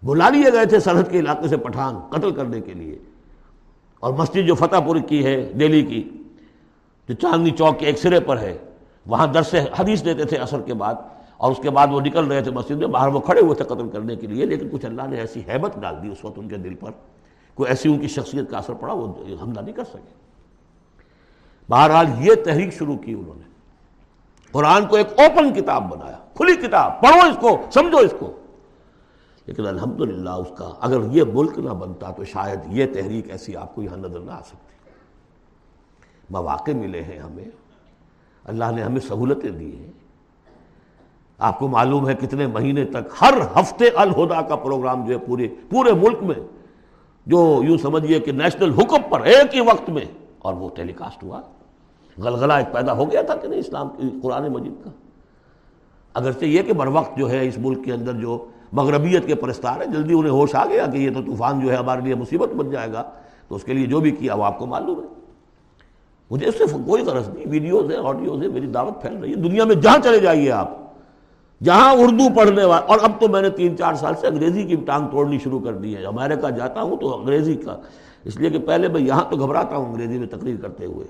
[0.06, 3.00] بلا لیے گئے تھے سرحد کے علاقے سے پٹھان قتل کرنے کے لیے۔
[4.00, 6.10] اور مسجد جو فتح پور کی ہے، دہلی کی،
[7.10, 8.58] جو چاندنی چوک کے ایک سرے پر ہے،
[9.06, 10.96] وہاں درس حدیث دیتے تھے اثر کے بعد۔
[11.38, 13.66] اور اس کے بعد وہ نکل رہے تھے مسجد میں، باہر وہ کھڑے ہوئے تھے
[13.66, 16.48] قتل کرنے کے لیے۔ لیکن کچھ اللہ نے ایسی حیبت ڈال دی اس وقت ان
[16.48, 16.92] کے دل پر۔
[17.56, 20.14] کوئی ایسی ان کی شخصیت کا اثر پڑا، وہ حملہ نہیں کر سکے۔
[21.70, 23.50] بہرحال یہ تحریک شروع کی انہوں نے۔
[24.52, 28.34] قرآن کو ایک اوپن کتاب بنایا، کھلی کتاب، پڑھو اس کو، سمجھو اس کو۔
[29.46, 33.76] لیکن الحمدللہ اس کا اگر یہ ملک نہ بنتا تو شاید یہ تحریک ایسی آپ
[33.76, 34.90] کو یہاں نظر نہ آ سکتی۔
[36.30, 37.46] مواقع ملے ہیں ہمیں۔
[38.44, 39.92] اللہ نے ہمیں سہولتیں دی ہیں۔
[41.38, 45.48] آپ کو معلوم ہے کتنے مہینے تک ہر ہفتے الہدا کا پروگرام جو ہے پورے
[45.70, 46.36] پورے ملک میں،
[47.26, 50.06] جو یوں سمجھیے کہ نیشنل حکم پر ایک ہی وقت میں،
[50.40, 51.42] اور وہ ٹیلی کاسٹ ہوا۔
[52.18, 54.90] غلغلہ ایک پیدا ہو گیا تھا کہ نہیں اسلام کی، قرآن مجید کا۔
[56.14, 59.82] اگرچہ یہ کہ بر وقت جو ہے اس ملک کے اندر جو مغربیت کے پرستار
[59.82, 62.50] ہیں، جلدی انہیں ہوش آ گیا کہ یہ تو طوفان جو ہے ہمارے لیے مصیبت
[62.50, 63.04] بن جائے گا۔
[63.48, 65.08] تو اس کے لیے جو بھی کیا وہ آپ کو معلوم ہے۔
[66.32, 69.36] مجھے اس سے کوئی غرض نہیں، ویڈیوز ہیں، آڈیوز ہیں، میری دعوت پھیل رہی ہے۔
[69.36, 70.72] دنیا میں جہاں چلے جائیے آپ،
[71.64, 74.76] جہاں اردو پڑھنے والے اور اب تو میں نے تین چار سال سے انگریزی کی
[74.76, 77.78] ٹانگ توڑنی شروع کر دی ہے۔ امریکہ جاتا ہوں تو انگریزی کا،
[78.24, 81.08] اس لیے کہ پہلے میں یہاں تو گھبراتا ہوں انگریزی میں تقریر کرتے ہوئے۔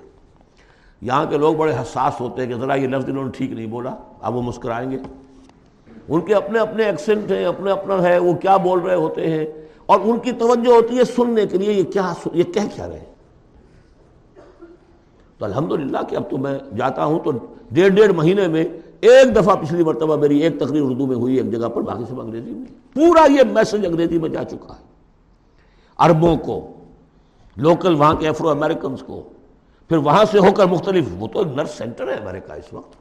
[1.01, 3.67] یہاں کے لوگ بڑے حساس ہوتے ہیں کہ ذرا یہ لفظ انہوں نے ٹھیک نہیں
[3.67, 4.97] بولا، اب وہ مسکرائیں گے۔
[6.07, 9.45] ان کے اپنے اپنے ایکسنٹ ہیں اپنے اپنا ہے، وہ کیا بول رہے ہوتے ہیں؟
[9.85, 13.03] اور ان کی توجہ ہوتی ہے سننے کے لیے، یہ کیا یہ کہہ کیا رہے
[15.37, 17.31] تو الحمدللہ کہ اب تو میں جاتا ہوں تو
[17.71, 18.63] ڈیڑھ ڈیڑھ مہینے میں
[19.01, 22.21] ایک دفعہ پچھلی مرتبہ میری ایک تقریر اردو میں ہوئی، ایک جگہ پر، باقی سب
[22.21, 24.83] انگریزی میں۔ پورا یہ میسج انگریزی میں جا چکا ہے۔
[25.97, 26.73] عربوں کو
[27.57, 29.23] لوکل وہاں کے افرو امریکنز کو۔
[29.89, 32.95] پھر وہاں سے ہو کر مختلف، وہ تو نرس سینٹر ہے امریکہ اس وقت۔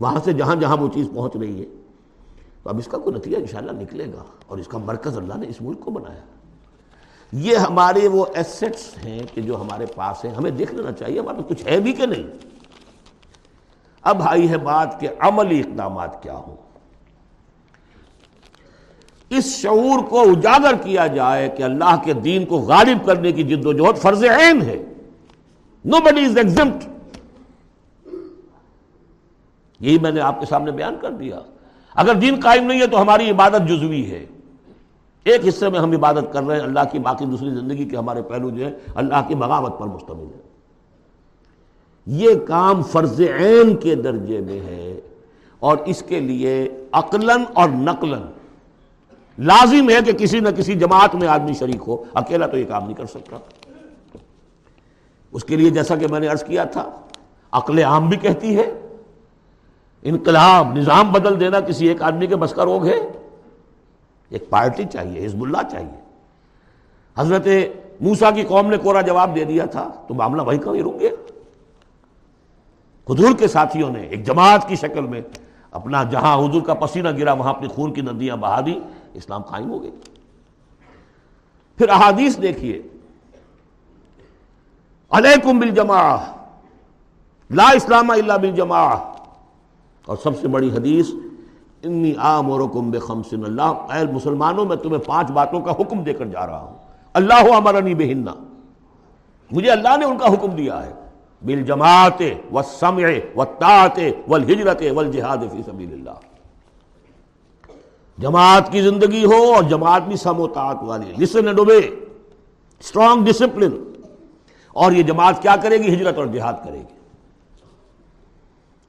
[0.00, 1.66] وہاں سے جہاں جہاں وہ چیز پہنچ رہی ہے۔
[2.68, 5.46] تو اب اس کا کوئی نتیجہ انشاءاللہ نکلے گا اور اس کا مرکز اللہ نے
[5.48, 6.20] اس ملک کو بنایا
[7.32, 11.42] یہ ہمارے وہ ایسٹس ہیں کہ جو ہمارے پاس ہیں، ہمیں دیکھ لینا چاہیے، ہمارے
[11.48, 12.22] کچھ ہے بھی کہ نہیں۔
[14.02, 16.56] اب آئی ہے بات کہ عملی اقدامات کیا ہوں۔
[19.30, 23.66] اس شعور کو اجاگر کیا جائے کہ اللہ کے دین کو غالب کرنے کی جد
[23.66, 24.84] و جہد فرض عین ہے۔
[25.84, 26.84] نو بڈی از ایگزمٹ
[29.80, 31.40] یہی میں نے آپ کے سامنے بیان کر دیا۔
[31.98, 34.26] اگر دین قائم نہیں ہے تو ہماری عبادت جزوی ہے۔
[35.24, 38.22] ایک حصے میں ہم عبادت کر رہے ہیں، اللہ کی باقی دوسری زندگی کے ہمارے
[38.22, 40.40] پہلو جو ہے اللہ کی بغاوت پر مشتمل ہے
[42.06, 45.00] یہ کام فرض عین کے درجے میں ہے
[45.58, 48.20] اور اس کے لیے عقلاً اور نقلاً
[49.38, 52.84] لازم ہے کہ کسی نہ کسی جماعت میں آدمی شریک ہو۔ اکیلا تو یہ کام
[52.84, 53.36] نہیں کر سکتا۔
[55.32, 56.90] اس کے لیے جیسا کہ میں نے عرض کیا تھا،
[57.52, 58.77] عقل عام بھی کہتی ہے
[60.02, 63.00] انقلاب، نظام بدل دینا کسی ایک آدمی کے بس کا روگ ہے؟
[64.28, 66.00] ایک پارٹی چاہیے، حزب اللہ چاہیے۔
[67.16, 67.48] حضرت
[68.00, 71.10] موسا کی قوم نے کورا جواب دے دیا تھا، تو معاملہ وہی کہیں رک گیا۔
[73.10, 75.20] حضور کے ساتھیوں نے ایک جماعت کی شکل میں
[75.70, 78.80] اپنا جہاں حضور کا پسینہ گرا، وہاں اپنی خون کی ندیاں بہا دی،
[79.14, 79.90] اسلام قائم ہو گئی۔
[81.76, 82.82] پھر احادیث دیکھیے۔
[85.10, 86.16] علیکم بالجماع
[87.50, 88.94] لا اسلام اللہ بالجماع
[90.08, 91.06] اور سب سے بڑی حدیث
[91.82, 96.46] انی آمرکم بخمسن اللہ اے مسلمانوں، میں تمہیں پانچ باتوں کا حکم دے کر جا
[96.46, 96.76] رہا ہوں۔
[97.14, 98.30] اللہ امرنی بہنہ
[99.50, 100.92] مجھے اللہ نے ان کا حکم دیا ہے۔
[101.42, 106.18] بالجماعت والسمع والطاعت والہجرت والجہاد فی سبیل اللہ۔
[108.18, 111.78] جماعت کی زندگی ہو اور جماعت بھی سم و طاعت والی۔ Listen and obey
[112.80, 113.70] strong discipline
[114.72, 116.97] اور یہ جماعت کیا کرے گی؟ ہجرت اور جہاد کرے گی۔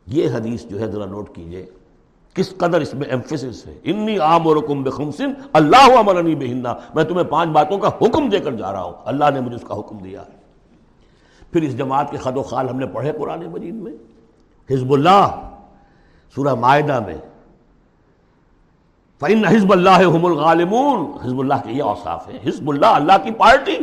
[0.09, 1.65] یہ حدیث جو ہے ذرا نوٹ کیجیے،
[2.33, 7.49] کس قدر اس میں ایمفیسس ہے؟ انی آمرکم بخمسن، اللہ امرنی بہنہ میں تمہیں پانچ
[7.49, 10.21] باتوں کا حکم دے کر جا رہا ہوں۔ اللہ نے مجھے اس کا حکم دیا۔
[10.21, 10.39] ہے
[11.51, 13.91] پھر اس جماعت کے خد و خال ہم نے پڑھے قرآن مجید میں۔
[14.71, 15.49] حزب اللہ،
[16.35, 17.17] سورہ معاہدہ میں۔
[19.19, 23.31] فَإِنَّ حزب اللہ حم الغالمون۔ حزب اللہ کے یہ اوصاف ہیں۔ حزب اللہ اللہ کی
[23.31, 23.77] پارٹی۔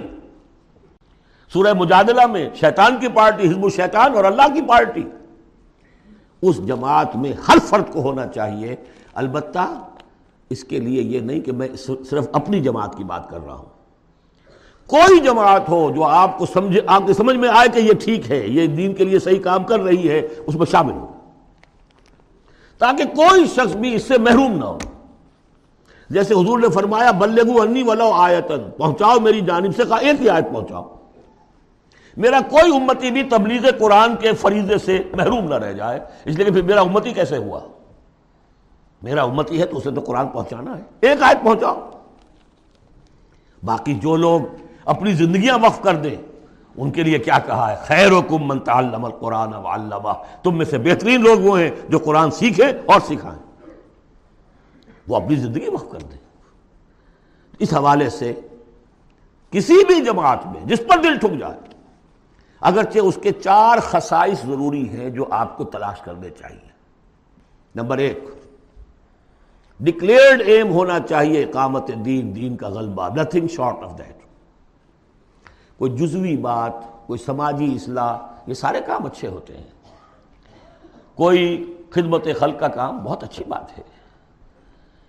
[1.53, 5.05] سورہ مجادلہ میں شیطان کی پارٹی، حزب الشیطان اور اللہ کی پارٹی۔
[6.43, 8.77] اس جماعت میں ہر فرد کو ہونا چاہیے۔
[9.15, 9.83] البتہ
[10.51, 11.69] اس کے لیے یہ نہیں کہ میں
[12.11, 13.77] صرف اپنی جماعت کی بات کر رہا ہوں۔
[14.87, 18.31] کوئی جماعت ہو جو آپ کو سمجھے آپ کے سمجھ میں آئے کہ یہ ٹھیک
[18.31, 21.07] ہے، یہ دین کے لیے صحیح کام کر رہی ہے، اس میں شامل ہو
[22.79, 24.79] تاکہ کوئی شخص بھی اس سے محروم نہ ہو۔
[26.11, 30.45] جیسے حضور نے فرمایا بلگو انی ولو آیتن پہنچاؤ میری جانب سے ایک ہی آیت
[30.53, 30.96] پہنچاؤ۔
[32.17, 36.45] میرا کوئی امتی بھی تبلیغ قرآن کے فریضے سے محروم نہ رہ جائے، اس لیے
[36.45, 37.61] کہ پھر میرا امتی کیسے ہوا؟
[39.03, 41.91] میرا امتی ہے تو اسے تو قرآن پہنچانا ہے۔ ایک آیت پہنچاؤ۔
[43.65, 44.41] باقی جو لوگ
[44.85, 46.17] اپنی زندگیاں وقف کر دیں،
[46.77, 49.51] ان کے لیے کیا کہا ہے؟ خیر و کم منتعلم القرآن
[50.43, 53.71] تم میں سے بہترین لوگ وہ ہیں جو قرآن سیکھیں اور سکھائیں۔
[55.09, 56.19] وہ اپنی زندگی وقف کر دیں۔
[57.59, 58.33] اس حوالے سے
[59.51, 61.76] کسی بھی جماعت میں جس پر دل ٹھک جائے
[62.61, 66.69] اگرچہ اس کے چار خصائص ضروری ہیں جو آپ کو تلاش کرنے چاہیے۔
[67.75, 68.25] نمبر ایک
[69.81, 74.17] ڈکلیئرڈ ایم ہونا چاہیے اقامت دین دین کا غلبہ نتھنگ شارٹ آف دیٹ
[75.79, 76.73] کوئی جزوی بات،
[77.07, 79.71] کوئی سماجی اصلاح، یہ سارے کام اچھے ہوتے ہیں۔
[81.15, 83.83] کوئی خدمت خلق کا کام بہت اچھی بات ہے۔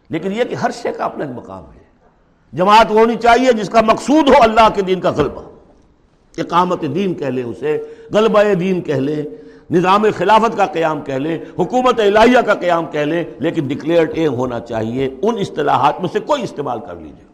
[0.10, 1.84] لیکن یہ کہ ہر شے کا اپنا مقام ہے۔
[2.54, 5.47] جماعت ہونی چاہیے جس کا مقصود ہو اللہ کے دین کا غلبہ۔
[6.38, 9.24] اقامت دین کہہ لیں اسے، غلبہ دین کہہ لیں،
[9.72, 14.34] نظام خلافت کا قیام کہہ لیں، حکومت الہیہ کا قیام کہہ لیں، لیکن ڈکلیئرڈ ایم
[14.34, 17.26] ہونا چاہیے، ان اصطلاحات میں سے کوئی استعمال کر لیجیے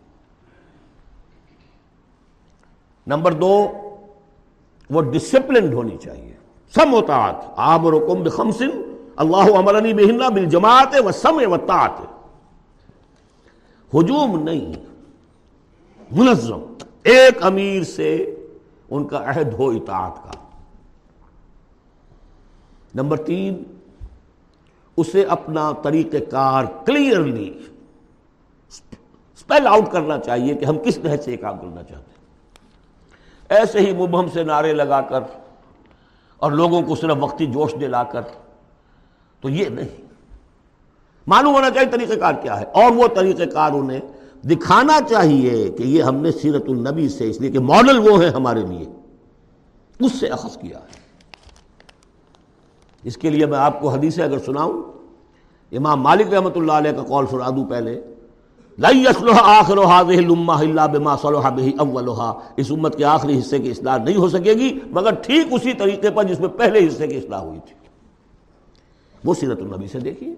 [3.08, 3.72] نمبر دو،
[4.90, 6.34] وہ ڈسپلنڈ ہونی چاہیے۔
[6.76, 8.70] سم وطاعت آب رکم بخمسن،
[9.16, 12.02] اللہ امرنی بہنا بالجماعت و سم وطاعت
[13.94, 14.74] ہجوم نہیں،
[16.12, 16.60] منظم۔
[17.04, 18.33] ایک امیر سے
[18.96, 20.32] ان کا عہد ہو اطاعت کا۔
[22.96, 23.64] نمبر تین،
[24.98, 27.60] اسے اپنا طریقہ کار کلیئرلی
[29.36, 32.14] اسپیل آؤٹ کرنا چاہیے کہ ہم کس طرح سے یہ کام کرنا چاہتے ہیں۔
[33.50, 35.24] ایسے ہی مبہم سے نعرے لگا کر
[36.38, 38.22] اور لوگوں کو صرف وقتی جوش دلا کر،
[39.42, 40.04] تو یہ نہیں۔
[41.28, 44.00] معلوم ہونا چاہیے طریقہ کار کیا ہے۔ اور وہ طریقہ کار انہیں
[44.50, 48.30] دکھانا چاہیے کہ یہ ہم نے سیرت النبی سے، اس لیے کہ ماڈل وہ ہیں
[48.30, 48.86] ہمارے لیے۔
[50.00, 51.04] اس سے اخذ کیا ہے۔
[53.04, 54.84] اس کے لیے میں آپ کو حدیث اگر سناؤں،
[55.72, 58.02] امام مالک رحمۃ اللہ علیہ کا قول سنا دوں پہلے۔
[62.58, 66.10] اس امت کے آخری حصے کی اصلاح نہیں ہو سکے گی، مگر ٹھیک اسی طریقے
[66.10, 67.76] پر جس میں پہلے حصے کی اصلاح ہوئی تھی۔
[69.26, 70.36] وہ سیرت النبی سے دیکھیے۔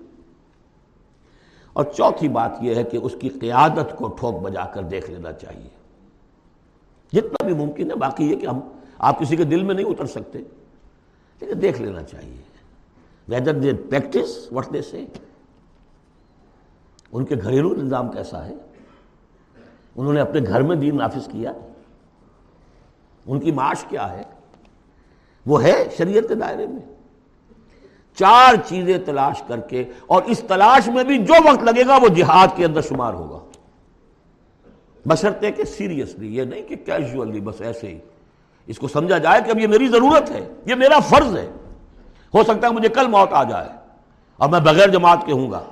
[1.76, 5.32] اور چوتھی بات یہ ہے کہ اس کی قیادت کو ٹھوک بجا کر دیکھ لینا
[5.32, 5.70] چاہیے۔
[7.14, 8.60] جتنا بھی ممکن ہے، باقی یہ کہ ہم،
[8.98, 10.40] آپ کسی کے دل میں نہیں اتر سکتے،
[11.42, 12.42] لیکن دیکھ لینا چاہیے۔
[13.28, 15.06] Whether they practise what they say
[17.12, 18.56] ان کے گھریلو نظام کیسا ہے؟
[19.96, 21.52] انہوں نے اپنے گھر میں دین نافذ کیا؟
[23.26, 24.24] ان کی معاش کیا ہے؟
[25.46, 26.95] وہ ہے شریعت کے دائرے میں۔
[28.20, 32.08] چار چیزیں تلاش کر کے اور اس تلاش میں بھی جو وقت لگے گا وہ
[32.08, 33.40] جہاد کے اندر شمار ہوگا۔
[35.06, 37.98] بشرتے کہ سیریسلی، یہ نہیں کہ کیجولی بس ایسے ہی۔
[38.68, 41.50] اس کو سمجھا جائے کہ اب یہ میری ضرورت ہے، یہ میرا فرض ہے۔
[42.34, 43.70] ہو سکتا ہے مجھے کل موت آ جائے۔
[44.38, 45.64] اور میں بغیر جماعت کے ہوں گا۔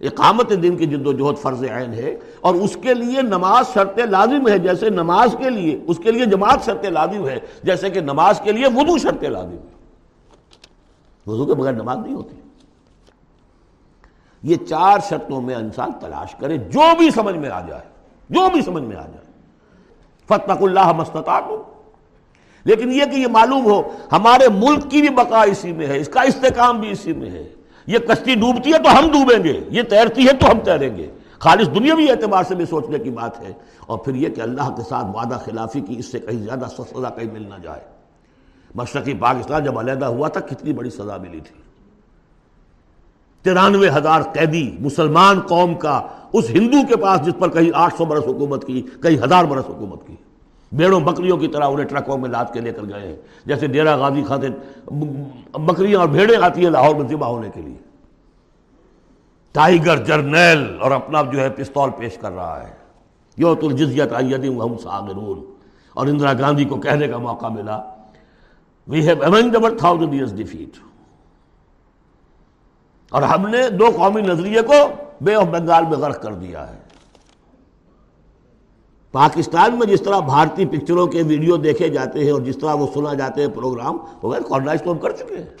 [0.00, 3.98] اقامت دن کی جد و جہد فرض عین ہے اور اس کے لیے نماز شرط
[3.98, 8.00] لازم ہے جیسے نماز کے لیے، اس کے لیے جماعت شرط لازم ہے جیسے کہ
[8.00, 9.73] نماز کے لیے وضو شرط لازم ہے
[11.26, 12.36] وضو کے بغیر نماز نہیں ہوتی۔
[14.42, 17.82] یہ چار شرطوں میں انسان تلاش کرے، جو بھی سمجھ میں آ جائے،
[18.30, 19.24] جو بھی سمجھ میں آ جائے۔
[20.26, 21.42] فتق اللہ مستطاعت
[22.64, 23.82] لیکن یہ کہ یہ معلوم ہو،
[24.12, 27.48] ہمارے ملک کی بھی بقا اسی میں ہے، اس کا استحکام بھی اسی میں ہے۔
[27.86, 31.10] یہ کشتی ڈوبتی ہے تو ہم ڈوبیں گے، یہ تیرتی ہے تو ہم تیریں گے۔
[31.38, 33.52] خالص دنیاوی اعتبار سے بھی سوچنے کی بات ہے۔
[33.86, 37.10] اور پھر یہ کہ اللہ کے ساتھ وعدہ خلافی کی اس سے کہیں زیادہ سزا
[37.10, 37.93] کہیں مل نہ جائے۔
[38.74, 41.60] مشرقی پاکستان جب علیحدہ ہوا تھا، کتنی بڑی سزا ملی تھی۔
[43.42, 48.04] ترانوے ہزار قیدی مسلمان قوم کا اس ہندو کے پاس جس پر کہیں آٹھ سو
[48.04, 50.16] برس حکومت کی کئی ہزار برس حکومت کی۔
[50.72, 53.96] بیڑوں بکریوں کی طرح انہیں ٹرکوں میں لاد کے لے کر گئے ہیں۔ جیسے ڈیرا
[53.96, 54.48] غازی خاطر
[55.58, 57.78] بکریاں اور بھیڑیں آتی ہیں لاہور میں ذبح ہونے کے لیے۔
[59.52, 62.72] ٹائیگر جرنیل اور اپنا جو ہے پستول پیش کر رہا ہے۔
[63.36, 65.44] یو تو جزیت ہم ساگرون
[65.94, 67.93] اور اندرا گاندھی کو کہنے کا موقع ملا۔
[68.88, 70.70] We have avenged thousand years defeat
[73.10, 74.74] اور ہم نے دو قومی نظریے کو
[75.20, 76.78] بے آف بنگال میں غرق کر دیا ہے۔
[79.12, 82.86] پاکستان میں جس طرح بھارتی پکچروں کے ویڈیو دیکھے جاتے ہیں اور جس طرح وہ
[82.94, 85.56] سنا جاتے ہیں پروگرام، وہ کالونائز تو ہم کر چکے ہیں۔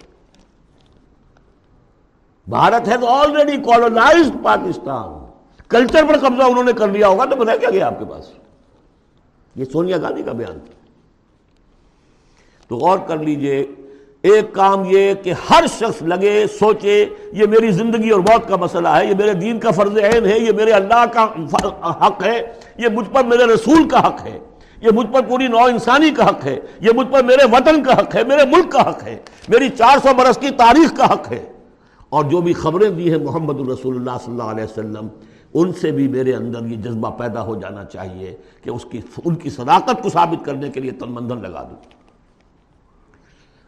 [2.48, 5.24] بھارت ہے آلریڈی کالونائز پاکستان۔
[5.68, 8.30] کلچر پر قبضہ انہوں نے کر لیا ہوگا تو بتا کیا گیا آپ کے پاس؟
[9.56, 10.83] یہ سونیا گاندھی کا بیان۔ تھا
[12.68, 13.64] تو غور کر لیجیے،
[14.22, 18.88] ایک کام یہ کہ ہر شخص لگے، سوچے، یہ میری زندگی اور موت کا مسئلہ
[18.88, 21.24] ہے، یہ میرے دین کا فرض عین ہے، یہ میرے اللہ کا
[22.06, 24.38] حق ہے، یہ مجھ پر میرے رسول کا حق ہے،
[24.82, 27.92] یہ مجھ پر پوری نو انسانی کا حق ہے، یہ مجھ پر میرے وطن کا
[27.92, 29.16] حق ہے، میرے ملک کا حق ہے،
[29.48, 31.44] میری چار سو برس کی تاریخ کا حق ہے۔
[32.08, 35.08] اور جو بھی خبریں دی ہیں محمد الرسول اللہ صلی اللہ علیہ وسلم،
[35.54, 39.34] ان سے بھی میرے اندر یہ جذبہ پیدا ہو جانا چاہیے کہ اس کی ان
[39.34, 42.03] کی صداقت کو ثابت کرنے کے لیے تن مندن لگا دوں۔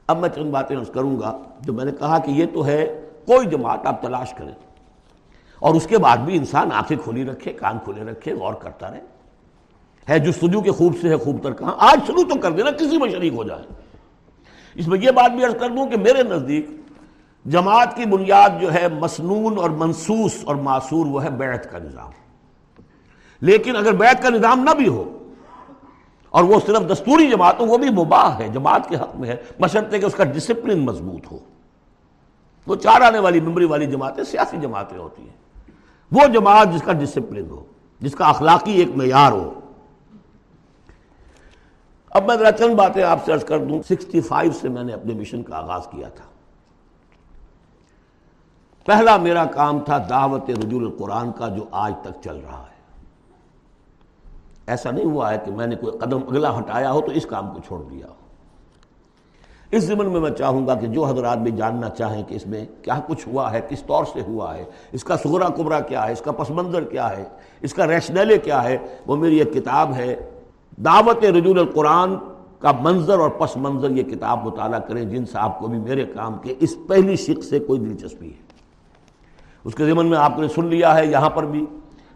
[0.06, 3.46] اب میں چند باتیں کروں گا، جو میں نے کہا کہ یہ تو ہے، کوئی
[3.46, 4.54] جماعت آپ تلاش کریں۔
[5.58, 9.00] اور اس کے بعد بھی انسان آنکھیں کھلی رکھے، کان کھلے رکھے، غور کرتا رہے۔
[10.08, 12.70] ہے، جو سجو کے خوب سے ہے، خوب تر کہاں، آج شروع تو کر دینا،
[12.70, 13.62] کسی میں شریک ہو جائے۔
[14.74, 16.66] اس میں یہ بات بھی عرض کر دوں کہ میرے نزدیک
[17.44, 22.10] جماعت کی بنیاد جو ہے، مسنون اور منسوس اور معصور، وہ ہے بیعت کا نظام۔
[23.40, 25.18] لیکن اگر بیعت کا نظام نہ بھی ہو
[26.36, 29.36] اور وہ صرف دستوری جماعت ہو وہ بھی مباح ہے، جماعت کے حق میں ہے
[29.60, 31.38] بشرطے کہ اس کا ڈسپلن مضبوط ہو۔
[32.66, 35.70] وہ چار آنے والی ممبری والی جماعتیں سیاسی جماعتیں ہوتی ہیں۔
[36.12, 37.64] وہ جماعت جس کا ڈسپلن ہو،
[38.00, 39.60] جس کا اخلاقی ایک معیار ہو۔
[42.10, 44.92] اب میں ذرا چند باتیں آپ سے عرض کر دوں۔ سکسٹی فائیو سے میں نے
[44.92, 46.24] اپنے مشن کا آغاز کیا تھا۔
[48.86, 52.75] پہلا میرا کام تھا دعوت رجول القرآن کا جو آج تک چل رہا ہے۔
[54.66, 57.50] ایسا نہیں ہوا ہے کہ میں نے کوئی قدم اگلا ہٹایا ہو تو اس کام
[57.54, 58.14] کو چھوڑ دیا ہو۔
[59.70, 62.66] اس زمن میں میں چاہوں گا کہ جو حضرات بھی جاننا چاہیں کہ اس میں
[62.82, 66.12] کیا کچھ ہوا ہے، کس طور سے ہوا ہے، اس کا سغرا کبرا کیا ہے،
[66.12, 67.24] اس کا پس منظر کیا ہے،
[67.60, 68.76] اس کا ریشنلے کیا ہے،
[69.06, 70.16] وہ میری ایک کتاب ہے۔
[70.84, 72.14] دعوت رجول القرآن
[72.58, 76.38] کا منظر اور پس منظر یہ کتاب مطالعہ کریں جن صاحب کو بھی میرے کام
[76.38, 78.46] کے اس پہلی شک سے کوئی دلچسپی ہے۔
[79.64, 81.66] اس کے ضمن میں آپ نے سن لیا ہے، یہاں پر بھی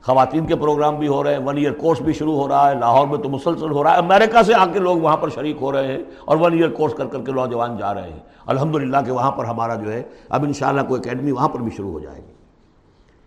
[0.02, 2.74] خواتین کے پروگرام بھی ہو رہے ہیں ون ایئر کورس بھی شروع ہو رہا ہے،
[2.74, 5.56] لاہور میں تو مسلسل ہو رہا ہے، امریکہ سے آ کے لوگ وہاں پر شریک
[5.60, 8.96] ہو رہے ہیں اور ون ایئر کورس کر کر کے نوجوان جا رہے ہیں۔ الحمدللہ
[9.06, 12.00] کہ وہاں پر ہمارا جو ہے، اب انشاءاللہ کوئی اکیڈمی وہاں پر بھی شروع ہو
[12.00, 12.32] جائے گی۔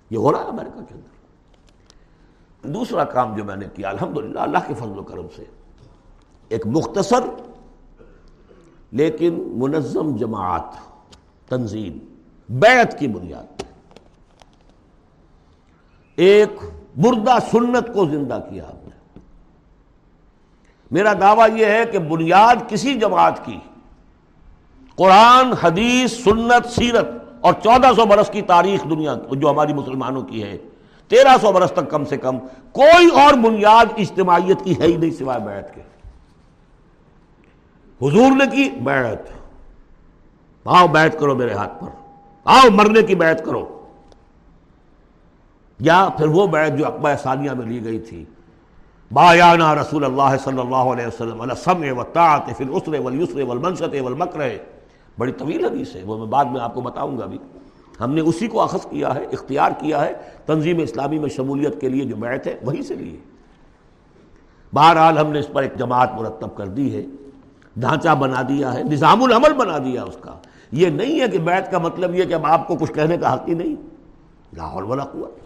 [0.09, 1.13] یہ ہو رہا ہے امریکہ کے اندر۔
[2.73, 5.43] دوسرا کام جو میں نے کیا، الحمدللہ اللہ کے فضل و کرم سے
[6.49, 7.19] ایک مختصر
[8.91, 10.75] لیکن منظم جماعت،
[11.49, 11.97] تنظیم،
[12.49, 13.63] بیعت کی بنیاد۔
[16.15, 16.49] ایک
[16.97, 19.19] مردہ سنت کو زندہ کیا آپ نے۔
[20.91, 23.59] میرا دعویٰ یہ ہے کہ بنیاد کسی جماعت کی،
[24.95, 27.07] قرآن، حدیث، سنت، سیرت
[27.41, 30.57] اور چودہ سو برس کی تاریخ دنیا جو ہماری مسلمانوں کی ہے،
[31.07, 32.37] تیرہ سو برس تک کم سے کم
[32.71, 35.81] کوئی اور بنیاد اجتماعیت کی ہے ہی نہیں سوائے بیعت کے۔
[38.01, 39.17] حضور نے کی بیعت۔
[40.65, 41.87] آؤ بیعت کرو میرے ہاتھ پر۔
[42.43, 43.82] آؤ مرنے کی بیعت کرو۔
[45.83, 48.25] یا پھر وہ بیعت جو اقبا ثانیہ میں لی گئی تھی۔
[49.11, 53.95] بایانا رسول اللہ صلی اللہ علیہ وسلم علیہ سمع و طاعت فی الاسر والیسر والمنشط
[54.01, 54.39] والمکر۔
[55.17, 57.37] بڑی طویل حدیث ہے، وہ میں بعد میں آپ کو بتاؤں گا بھی
[57.99, 60.13] ہم نے اسی کو اخذ کیا ہے، اختیار کیا ہے
[60.45, 63.19] تنظیم اسلامی میں شمولیت کے لیے جو بیعت ہے وہی سے لیے۔
[64.73, 67.05] بہرحال ہم نے اس پر ایک جماعت مرتب کر دی ہے،
[67.77, 70.31] ڈھانچہ بنا دیا ہے، نظام العمل بنا دیا اس کا۔
[70.71, 73.33] یہ نہیں ہے کہ بیعت کا مطلب یہ کہ اب آپ کو کچھ کہنے کا
[73.33, 73.75] حق ہی نہیں۔
[74.53, 75.42] لاہور والا قوت۔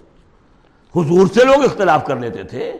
[0.95, 2.73] حضور سے لوگ اختلاف کر لیتے تھے۔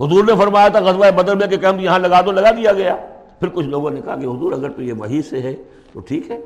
[0.00, 2.96] حضور نے فرمایا تھا، غزوہ بدر میں کہ کیمپ یہاں لگا دو، لگا دیا گیا۔
[3.40, 5.56] پھر کچھ لوگوں نے کہا کہ حضور، اگر تو یہ وہی سے ہے
[5.92, 6.38] تو ٹھیک ہے،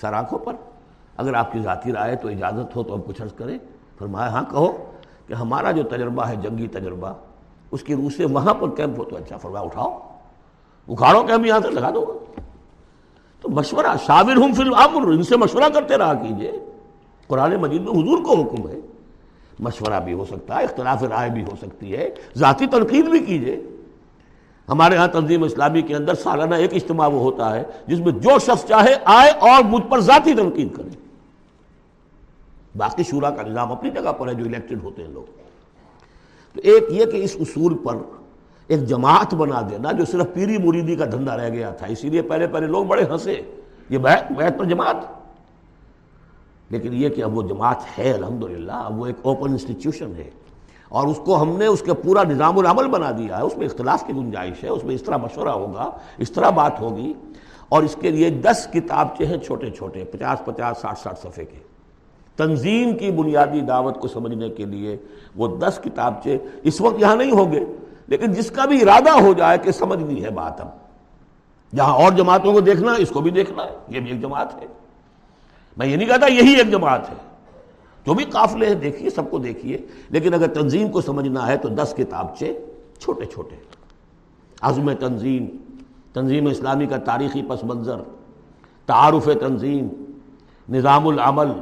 [0.00, 0.52] سر آنکھوں پر۔
[1.16, 3.58] اگر آپ کی ذاتی رائے تو اجازت ہو تو ہم کچھ عرض کریں۔
[3.98, 4.92] فرمایا ہاں کہو
[5.26, 7.12] کہ ہمارا جو تجربہ ہے، جنگی تجربہ،
[7.70, 9.98] اس کی روح سے وہاں پر کیمپ ہو تو اچھا۔ فرمایا، اٹھاؤ،
[10.88, 12.18] اکھاڑو کیمپ یہاں سے لگا دو۔
[13.40, 16.52] تو مشورہ شاور ہوں فی الامر ان سے مشورہ کرتے رہا کیجیے۔
[17.26, 18.80] قرآن مجید میں حضور کو حکم ہے۔
[19.60, 23.60] مشورہ بھی ہو سکتا ہے، اختلاف رائے بھی ہو سکتی ہے۔ ذاتی تنقید بھی کیجیے۔
[24.68, 28.38] ہمارے ہاں تنظیم اسلامی کے اندر سالانہ ایک اجتماع وہ ہوتا ہے جس میں جو
[28.38, 30.88] شخص چاہے آئے اور مجھ پر ذاتی تنقید کرے۔
[32.76, 35.22] باقی شورا کا نظام اپنی جگہ پر ہے جو الیکٹڈ ہوتے ہیں لوگ۔
[36.54, 37.96] تو ایک یہ کہ اس اصول پر
[38.66, 42.22] ایک جماعت بنا دینا جو صرف پیری مریدی کا دھندا رہ گیا تھا، اسی لیے
[42.22, 43.42] پہلے پہلے لوگ بڑے ہنسے۔
[43.90, 45.19] یہ بیت بیت پر جماعت۔
[46.70, 50.30] لیکن یہ کہ اب وہ جماعت ہے، الحمدللہ، اب وہ ایک اوپن انسٹیٹیوشن ہے۔
[50.88, 53.66] اور اس کو ہم نے اس کے پورا نظام العمل بنا دیا ہے۔ اس میں
[53.66, 57.12] اختلاف کی گنجائش ہے، اس میں اس طرح مشورہ ہوگا، اس طرح بات ہوگی۔
[57.68, 61.58] اور اس کے لیے دس کتاب ہیں چھوٹے چھوٹے، پچاس پچاس، ساٹھ ساٹھ صفحے کے۔
[62.36, 64.96] تنظیم کی بنیادی دعوت کو سمجھنے کے لیے
[65.36, 66.14] وہ دس کتاب
[66.62, 67.64] اس وقت یہاں نہیں ہوں گے،
[68.06, 70.68] لیکن جس کا بھی ارادہ ہو جائے کہ سمجھنی ہے بات اب۔
[71.76, 74.54] جہاں اور جماعتوں کو دیکھنا ہے، اس کو بھی دیکھنا ہے، یہ بھی ایک جماعت
[74.54, 74.66] ہے۔
[75.76, 77.14] میں یہ نہیں کہتا یہی ایک جماعت ہے۔
[78.06, 79.78] جو بھی قافلے ہیں دیکھیے، سب کو دیکھیے۔
[80.10, 82.58] لیکن اگر تنظیم کو سمجھنا ہے تو دس کتابچے
[82.98, 83.56] چھوٹے چھوٹے۔
[84.60, 85.46] عزم تنظیم
[86.12, 87.96] تنظیم اسلامی کا تاریخی پس منظر،
[88.86, 89.88] تعارف تنظیم،
[90.68, 91.52] نظام العمل۔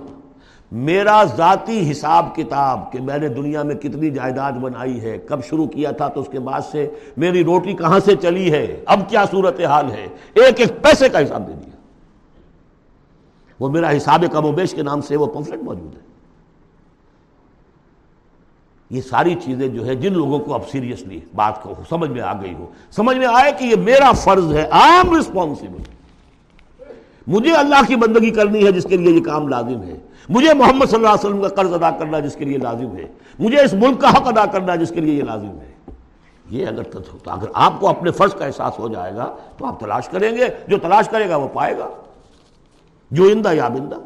[0.73, 5.67] میرا ذاتی حساب کتاب کہ میں نے دنیا میں کتنی جائیداد بنائی ہے، کب شروع
[5.67, 9.25] کیا تھا تو اس کے بعد سے میری روٹی کہاں سے چلی ہے؟ اب کیا
[9.31, 11.78] صورت حال ہے؟ ایک ایک پیسے کا حساب دے دیا۔
[13.61, 16.01] وہ میرا حساب کم و بیش کے نام سے وہ پمفلٹ موجود ہے۔
[18.91, 22.33] یہ ساری چیزیں جو ہے جن لوگوں کو اب سیریسلی بات کو سمجھ میں آ
[22.43, 25.77] گئی ہو، سمجھ میں آئے کہ یہ میرا فرض ہے آئی ایم
[27.27, 29.97] مجھے اللہ کی بندگی کرنی ہے جس کے لیے یہ کام لازم ہے۔
[30.29, 33.07] مجھے محمد صلی اللہ علیہ وسلم کا قرض ادا کرنا جس کے لیے لازم ہے۔
[33.39, 35.75] مجھے اس ملک کا حق ادا کرنا جس کے لیے یہ لازم ہے۔
[36.51, 39.81] یہ اگر تو اگر آپ کو اپنے فرض کا احساس ہو جائے گا تو آپ
[39.81, 41.89] تلاش کریں گے، جو تلاش کرے گا وہ پائے گا۔
[43.11, 43.97] جو اندہ یا بندہ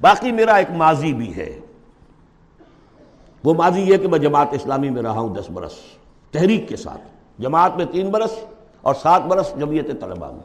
[0.00, 1.58] باقی میرا ایک ماضی بھی ہے۔
[3.44, 5.72] وہ ماضی یہ کہ میں جماعت اسلامی میں رہا ہوں دس برس،
[6.30, 7.00] تحریک کے ساتھ۔
[7.42, 8.30] جماعت میں تین برس
[8.80, 10.42] اور سات برس جمعیت طلبہ میں۔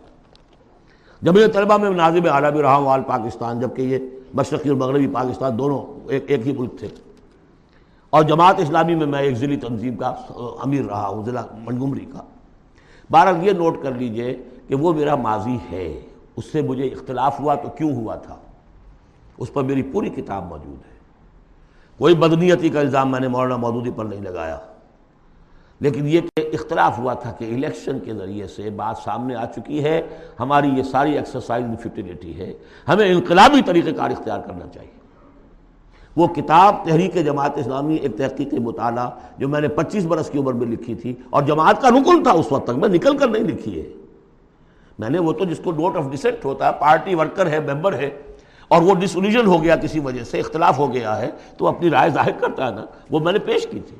[1.21, 3.97] جمعیت طلبہ میں ناظم اعلیٰ بھی رہا ہوں، آل پاکستان، جبکہ یہ
[4.33, 6.87] مشرقی اور مغربی پاکستان دونوں ایک ایک ہی ملک تھے۔
[8.09, 10.07] اور جماعت اسلامی میں میں ایک ضلعی تنظیم کا،
[10.63, 12.19] امیر رہا ہوں، ضلع منگمری کا۔
[13.11, 16.01] بارہ یہ نوٹ کر لیجیے کہ وہ میرا ماضی ہے۔
[16.37, 18.35] اس سے مجھے اختلاف ہوا تو کیوں ہوا تھا؟
[19.37, 20.97] اس پر میری پوری کتاب موجود ہے۔
[21.97, 24.57] کوئی بدنیتی کا الزام میں نے مولانا مودودی پر نہیں لگایا۔
[25.79, 29.83] لیکن یہ کہ اختلاف ہوا تھا کہ الیکشن کے ذریعے سے بات سامنے آ چکی
[29.83, 30.01] ہے،
[30.39, 32.53] ہماری یہ ساری ایکسرسائز فٹیلیٹی ہے۔
[32.87, 34.91] ہمیں انقلابی طریقہ کار اختیار کرنا چاہیے۔
[36.15, 40.53] وہ کتاب تحریک جماعت اسلامی ایک تحقیقی مطالعہ جو میں نے پچیس برس کی عمر
[40.53, 43.43] میں لکھی تھی اور جماعت کا رکن تھا اس وقت تک، میں نکل کر نہیں
[43.43, 44.06] لکھی ہے۔
[44.99, 47.93] میں نے وہ تو جس کو نوٹ آف ڈسینٹ ہوتا ہے پارٹی ورکر ہے ممبر
[47.93, 48.09] ہے،
[48.67, 52.09] اور وہ ڈسولیجن ہو گیا کسی وجہ سے، اختلاف ہو گیا ہے، تو اپنی رائے
[52.09, 53.95] ظاہر کرتا ہے نا، وہ میں نے پیش کی تھی۔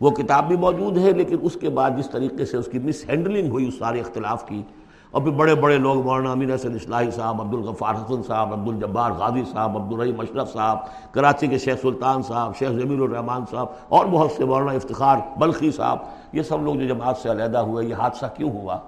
[0.00, 3.04] وہ کتاب بھی موجود ہے، لیکن اس کے بعد جس طریقے سے اس کی مس
[3.08, 4.62] ہینڈلنگ ہوئی، اس سارے اختلاف کی۔
[5.10, 8.68] اور پھر بڑے بڑے لوگ، مولانا امین حسن اصلاحی صاحب عبد الغفار حسن صاحب عبد
[8.68, 10.78] الجبار غازی صاحب عبد الرحیم اشرف صاحب،
[11.14, 15.70] کراچی کے شیخ سلطان صاحب، شیخ جمیل الرحمان صاحب، اور بہت سے مولانا افتخار بلخی
[15.70, 15.98] صاحب۔
[16.32, 18.78] یہ سب لوگ جو جماعت سے علیحدہ ہوئے، یہ حادثہ کیوں ہوا؟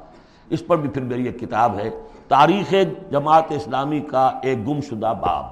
[0.53, 1.91] اس پر بھی پھر میری ایک کتاب ہے،
[2.29, 2.75] تاریخ
[3.11, 5.45] جماعت اسلامی کا ایک گم شدہ باب۔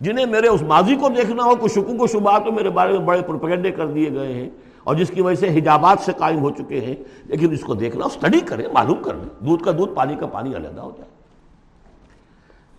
[0.00, 3.06] جنہیں میرے اس ماضی کو دیکھنا ہو، کچھ شکو کو شبہ تو میرے بارے میں
[3.06, 4.50] بڑے پروپیگنڈے کر دیے گئے ہیں
[4.84, 6.94] اور جس کی وجہ سے حجابات سے قائم ہو چکے ہیں،
[7.26, 10.56] لیکن اس کو دیکھنا اسٹڈی کریں، معلوم کر لیں۔ دودھ کا دودھ، پانی کا پانی
[10.56, 11.10] علیحدہ ہو جائے۔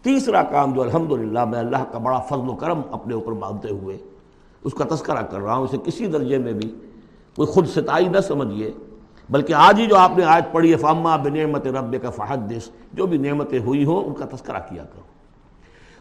[0.01, 3.97] تیسرا کام جو الحمدللہ، میں اللہ کا بڑا فضل و کرم اپنے اوپر مانتے ہوئے
[4.63, 6.75] اس کا تذکرہ کر رہا ہوں، اسے کسی درجے میں بھی
[7.35, 8.71] کوئی خود ستائی نہ سمجھیے۔
[9.29, 13.05] بلکہ آج ہی جو آپ نے آج پڑھی ہے فاما بنعمت رب کا فحدث، جو
[13.05, 15.01] بھی نعمتیں ہوئی ہوں، ان کا تذکرہ کیا کرو۔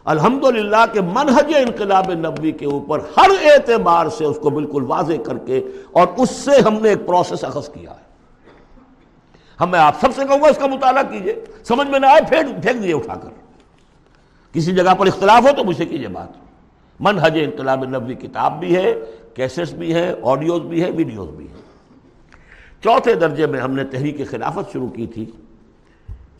[0.05, 5.37] الحمدللہ کہ منہج انقلاب نبوی کے اوپر ہر اعتبار سے اس کو بالکل واضح کر
[5.37, 5.61] کے
[5.91, 8.03] اور اس سے ہم نے ایک پروسیس اخذ کیا ہے۔
[9.59, 12.21] ہم میں آپ سب سے کہوں گا، اس کا مطالعہ کیجیے۔ سمجھ میں نہ آئے،
[12.29, 13.29] پھینک دیے اٹھا کر۔
[14.53, 16.27] کسی جگہ پر اختلاف ہو تو مجھ سے کیجیے بات۔
[16.99, 18.93] منہج انقلاب نبوی کتاب بھی ہے
[19.33, 21.62] کیسٹس بھی ہے آڈیوز بھی ہے ویڈیوز بھی ہے
[22.83, 25.25] چوتھے درجے میں ہم نے تحریک خلافت شروع کی تھی۔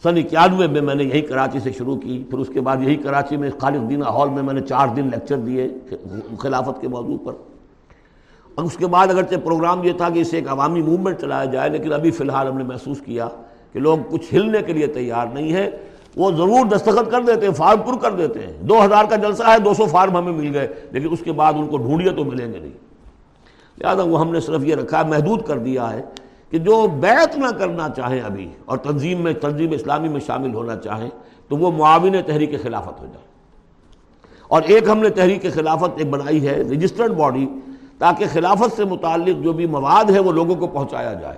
[0.04, 2.96] سن اکیانوے میں میں نے یہی کراچی سے شروع کی، پھر اس کے بعد یہی
[2.96, 5.70] کراچی میں خالد دینہ ہال میں میں نے چار دن لیکچر دیے
[6.40, 7.34] خلافت کے موضوع پر۔
[8.56, 11.70] اور اس کے بعد اگرچہ پروگرام یہ تھا کہ اسے ایک عوامی موومنٹ چلایا جائے،
[11.70, 13.28] لیکن ابھی فی الحال ہم نے محسوس کیا
[13.74, 15.70] کہ لوگ کچھ ہلنے کے لیے تیار نہیں ہے
[16.16, 19.44] وہ ضرور دستخط کر دیتے ہیں، فارم پر کر دیتے ہیں۔ دو ہزار کا جلسہ
[19.44, 22.24] ہے، دو سو فارم ہمیں مل گئے، لیکن اس کے بعد ان کو ڈھونڈیے تو
[22.24, 22.78] ملیں گے نہیں۔
[23.78, 26.02] لہٰذا وہ ہم نے صرف یہ رکھا، محدود کر دیا ہے
[26.54, 30.76] کہ جو بیعت نہ کرنا چاہیں ابھی اور تنظیم میں تنظیم اسلامی میں شامل ہونا
[30.76, 31.10] چاہیں
[31.48, 33.26] تو وہ معاون تحریک خلافت ہو جائے۔
[34.48, 37.50] اور ایک ہم نے تحریک خلافت ایک بنائی ہے رجسٹرڈ باڈی
[37.98, 41.38] تاکہ خلافت سے متعلق جو بھی مواد ہے وہ لوگوں کو پہنچایا جائے۔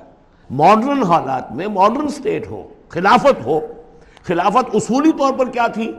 [0.50, 3.60] ماڈرن حالات میں ماڈرن سٹیٹ ہو، خلافت ہو۔
[4.24, 5.92] خلافت اصولی طور پر کیا تھی؟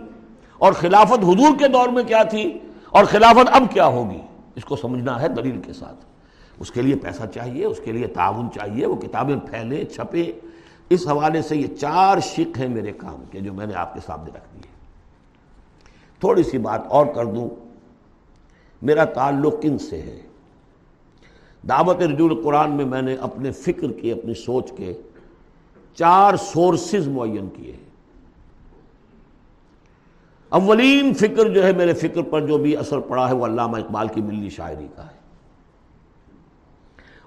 [0.58, 2.58] اور خلافت حضور کے دور میں کیا تھی؟
[2.90, 4.18] اور خلافت اب کیا ہوگی؟
[4.54, 6.15] اس کو سمجھنا ہے دلیل کے ساتھ۔
[6.58, 10.46] اس کے لیے پیسہ چاہیے، اس کے لیے تعاون چاہیے، وہ کتابیں پھیلیں، چھپیں۔
[10.90, 14.00] اس حوالے سے یہ چار شک ہیں میرے کام کے جو میں نے آپ کے
[14.06, 14.70] سامنے رکھ دیے۔
[16.20, 17.48] تھوڑی سی بات اور کر دوں۔
[18.82, 20.20] میرا تعلق کن سے ہے؟
[21.68, 24.94] دعوت رجوع قرآن میں میں نے اپنے فکر کے اپنی سوچ کے
[25.94, 27.86] چار سورسز معین کیے ہیں۔
[30.48, 34.08] اولین فکر جو ہے میرے فکر پر جو بھی اثر پڑا ہے، وہ علامہ اقبال
[34.08, 35.15] کی ملی شاعری کا ہے۔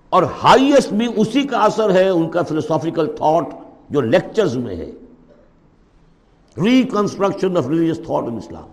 [0.10, 3.48] اور ہائیسٹ بھی اسی کا اثر ہے ان کا فلسافیکل تھاٹ
[3.90, 4.92] جو لیکچرز میں ہے۔
[6.64, 8.70] Reconstruction of religious thought in Islam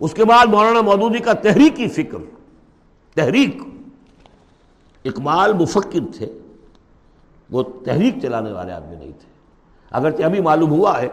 [0.00, 2.18] اس کے بعد مولانا مودودی کا تحریکی فکر۔
[3.14, 3.62] تحریک۔
[5.04, 6.38] اقبال مفکر تھے۔
[7.50, 9.30] وہ تحریک چلانے والے آدمی نہیں تھے۔
[9.90, 11.08] اگرچہ ابھی معلوم ہوا ہے،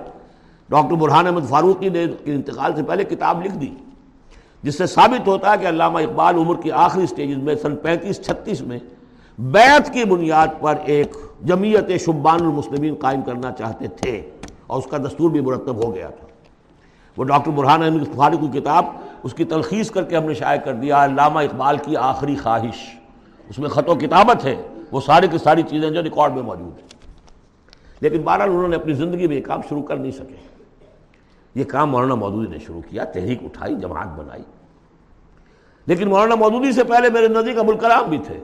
[0.69, 3.75] ڈاکٹر برحان احمد فاروقی نے انتقال سے پہلے کتاب لکھ دی۔
[4.65, 8.21] جس سے ثابت ہوتا ہے کہ علامہ اقبال عمر کی آخری سٹیجز میں سن پینتیس
[8.21, 8.79] چھتیس میں
[9.39, 14.29] بیعت کی بنیاد پر ایک جمعیت شبان المسلمین قائم کرنا چاہتے تھے
[14.67, 16.27] اور اس کا دستور بھی مرتب ہو گیا تھا۔
[17.17, 18.85] وہ ڈاکٹر برحان احمد فاروق کی کتاب
[19.23, 22.95] اس کی تلخیص کر کے ہم نے شائع کر دیا، علامہ اقبال کی آخری خواہش۔
[23.49, 24.55] اس میں خط و کتابت ہے،
[24.91, 26.87] وہ ساری کی ساری چیزیں جو ریکارڈ میں موجود ہیں۔
[28.01, 30.35] لیکن بہرحال انہوں نے اپنی زندگی میں یہ کام شروع کر نہیں سکے۔
[31.55, 34.41] یہ کام مولانا مودودی نے شروع کیا، تحریک اٹھائی، جماعت بنائی۔
[35.85, 38.39] لیکن مولانا مودودی سے پہلے میرے نزدیک ابوالکلام بھی تھے۔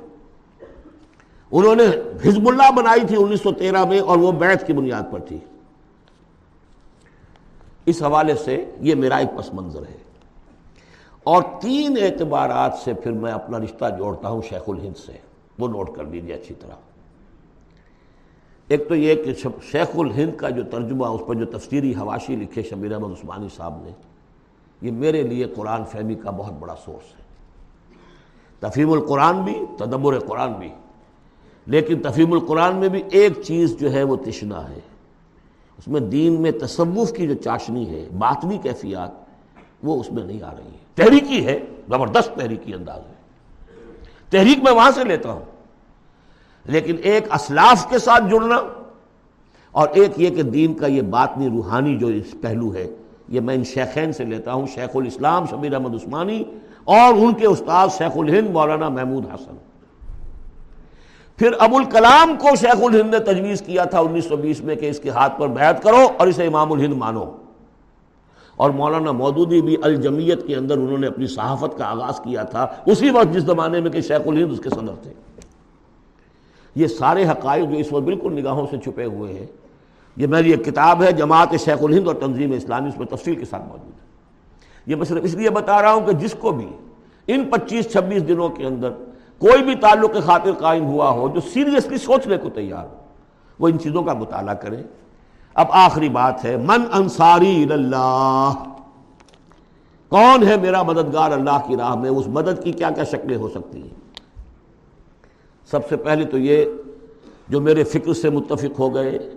[1.51, 1.83] انہوں نے
[2.25, 5.37] حزب اللہ بنائی تھی انیس سو تیرہ میں اور وہ بیعت کی بنیاد پر تھی۔
[7.85, 9.97] اس حوالے سے یہ میرا ایک پس منظر ہے۔
[11.23, 15.13] اور تین اعتبارات سے پھر میں اپنا رشتہ جوڑتا ہوں شیخ الہند سے۔
[15.59, 16.75] وہ نوٹ کر لیجیے اچھی طرح۔
[18.67, 19.33] ایک تو یہ کہ
[19.71, 23.83] شیخ الہند کا جو ترجمہ، اس پر جو تفسیری حواشی لکھے شبیر احمد عثمانی صاحب
[23.83, 23.91] نے،
[24.81, 27.20] یہ میرے لیے قرآن فہمی کا بہت بڑا سورس ہے۔
[28.61, 30.69] تفہیم القرآن بھی، تدبر قرآن بھی۔
[31.65, 34.79] لیکن تفہیم القرآن میں بھی ایک چیز جو ہے وہ تشنا ہے۔
[35.77, 39.09] اس میں دین میں تصوف کی جو چاشنی ہے، باطنی کیفیات،
[39.83, 41.59] وہ اس میں نہیں آ رہی ہے تحریکی ہے،
[41.89, 43.13] زبردست تحریکی انداز ہے
[44.29, 45.45] تحریک میں وہاں سے لیتا ہوں۔
[46.65, 48.59] لیکن ایک اسلاف کے ساتھ جڑنا
[49.71, 52.87] اور ایک یہ کہ دین کا یہ باطنی روحانی جو اس پہلو ہے،
[53.27, 56.43] یہ میں ان شیخین سے لیتا ہوں، شیخ الاسلام شبیر احمد عثمانی
[56.83, 59.55] اور ان کے استاد شیخ الہند مولانا محمود حسن۔
[61.37, 64.89] پھر ابو الکلام کو شیخ الہند نے تجویز کیا تھا انیس سو بیس میں کہ
[64.89, 67.23] اس کے ہاتھ پر بیعت کرو اور اسے امام الہند مانو۔
[68.55, 72.67] اور مولانا مودودی بھی الجمیت کے اندر انہوں نے اپنی صحافت کا آغاز کیا تھا۔
[72.85, 75.13] اسی وقت جس زمانے میں کہ شیخ الہند اس کے صدر تھے۔
[76.75, 79.45] یہ سارے حقائق جو اس وقت بالکل نگاہوں سے چھپے ہوئے ہیں،
[80.15, 83.45] یہ میری ایک کتاب ہے جماعت شیخ الہند اور تنظیم اسلامی، اس میں تفصیل کے
[83.45, 84.10] ساتھ موجود ہے۔
[84.85, 86.69] یہ میں صرف اس لیے بتا رہا ہوں کہ جس کو بھی
[87.27, 88.89] ان پچیس چھبیس دنوں کے اندر
[89.37, 92.95] کوئی بھی تعلق خاطر قائم ہوا ہو، جو سیریسلی سوچنے کو تیار ہو،
[93.59, 94.83] وہ ان چیزوں کا مطالعہ کرے۔
[95.53, 98.53] اب آخری بات ہے، من انصاری اللہ۔
[100.09, 103.49] کون ہے میرا مددگار اللہ کی راہ میں؟ اس مدد کی کیا کیا شکلیں ہو
[103.49, 104.09] سکتی ہیں؟
[105.71, 106.65] سب سے پہلے تو یہ
[107.49, 109.29] جو میرے فکر سے متفق ہو گئے،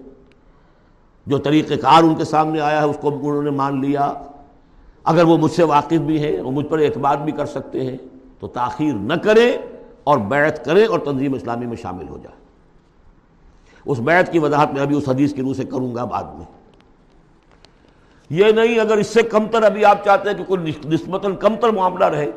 [1.26, 4.12] جو طریقہ کار ان کے سامنے آیا ہے، اس کو انہوں نے مان لیا۔
[5.05, 7.96] اگر وہ مجھ سے واقف بھی ہیں وہ مجھ پر اعتماد بھی کر سکتے ہیں،
[8.40, 9.50] تو تاخیر نہ کریں
[10.05, 12.42] اور بیعت کریں اور تنظیم اسلامی میں شامل ہو جائے
[13.84, 16.44] اس بیعت کی وضاحت میں ابھی اس حدیث کی روح سے کروں گا بعد میں۔
[18.30, 22.05] یہ نہیں اگر اس سے کمتر ابھی آپ چاہتے ہیں کہ کوئی نسبتاً کمتر معاملہ
[22.05, 22.30] رہے،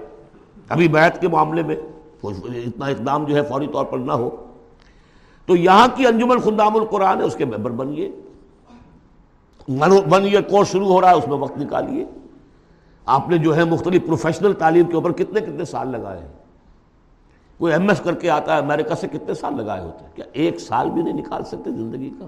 [0.69, 1.75] ابھی بیعت کے معاملے میں
[2.23, 4.29] اتنا اقدام جو ہے فوری طور پر نہ ہو،
[5.47, 8.09] تو یہاں کی انجمن خندام القرآن ہے، اس کے ممبر بنیے۔
[9.69, 12.05] ون ایئر کورس شروع ہو رہا ہے، اس میں وقت نکالیے۔
[13.07, 16.27] آپ نے جو ہے مختلف پروفیشنل تعلیم کے اوپر کتنے کتنے سال لگائے ہیں؟
[17.57, 20.25] کوئی ایم ایس کر کے آتا ہے امریکہ سے کتنے سال لگائے ہوتے ہیں؟ کیا
[20.33, 22.27] ایک سال بھی نہیں نکال سکتے زندگی کا؟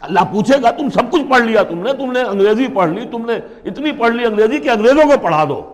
[0.00, 3.06] اللہ پوچھے گا، تم سب کچھ پڑھ لیا، تم نے تم نے انگریزی پڑھ لی،
[3.10, 5.72] تم نے اتنی پڑھ لی، انگریزی کہ انگریزوں کو پڑھا دو۔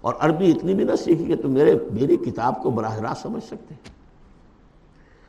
[0.00, 3.44] اور عربی اتنی بھی نہ سیکھی کہ تم میرے، میری کتاب کو براہ راست سمجھ
[3.44, 3.74] سکتے۔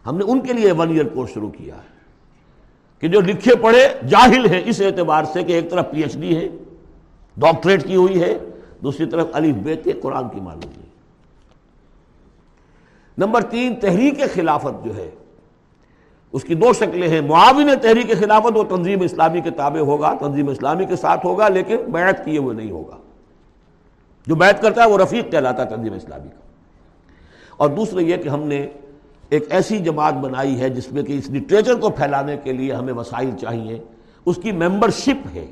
[0.05, 1.91] ہم نے ان کے لیے ون ایئر کورس شروع کیا ہے
[2.99, 6.35] کہ جو لکھے پڑھے جاہل ہیں اس اعتبار سے کہ ایک طرف پی ایچ ڈی
[6.37, 6.49] ہے
[7.37, 8.37] ڈاکٹریٹ کی ہوئی ہے،
[8.83, 10.85] دوسری طرف علی بیت قرآن کی معلوم ہے۔
[13.17, 15.09] نمبر تین، تحریک خلافت جو ہے،
[16.31, 20.49] اس کی دو شکلیں ہیں۔ معاون تحریک خلافت وہ تنظیم اسلامی کے تابع ہوگا، تنظیم
[20.49, 22.97] اسلامی کے ساتھ ہوگا، لیکن بیعت کیے ہوئے نہیں ہوگا۔
[24.27, 26.41] جو بیعت کرتا ہے، وہ رفیق کہلاتا ہے تنظیم اسلامی کا۔
[27.57, 28.67] اور دوسرے یہ کہ ہم نے
[29.29, 32.93] ایک ایسی جماعت بنائی ہے جس میں کہ اس لٹریچر کو پھیلانے کے لیے ہمیں
[32.93, 33.79] وسائل چاہیے۔
[34.25, 35.47] اس کی ممبرشپ ہے۔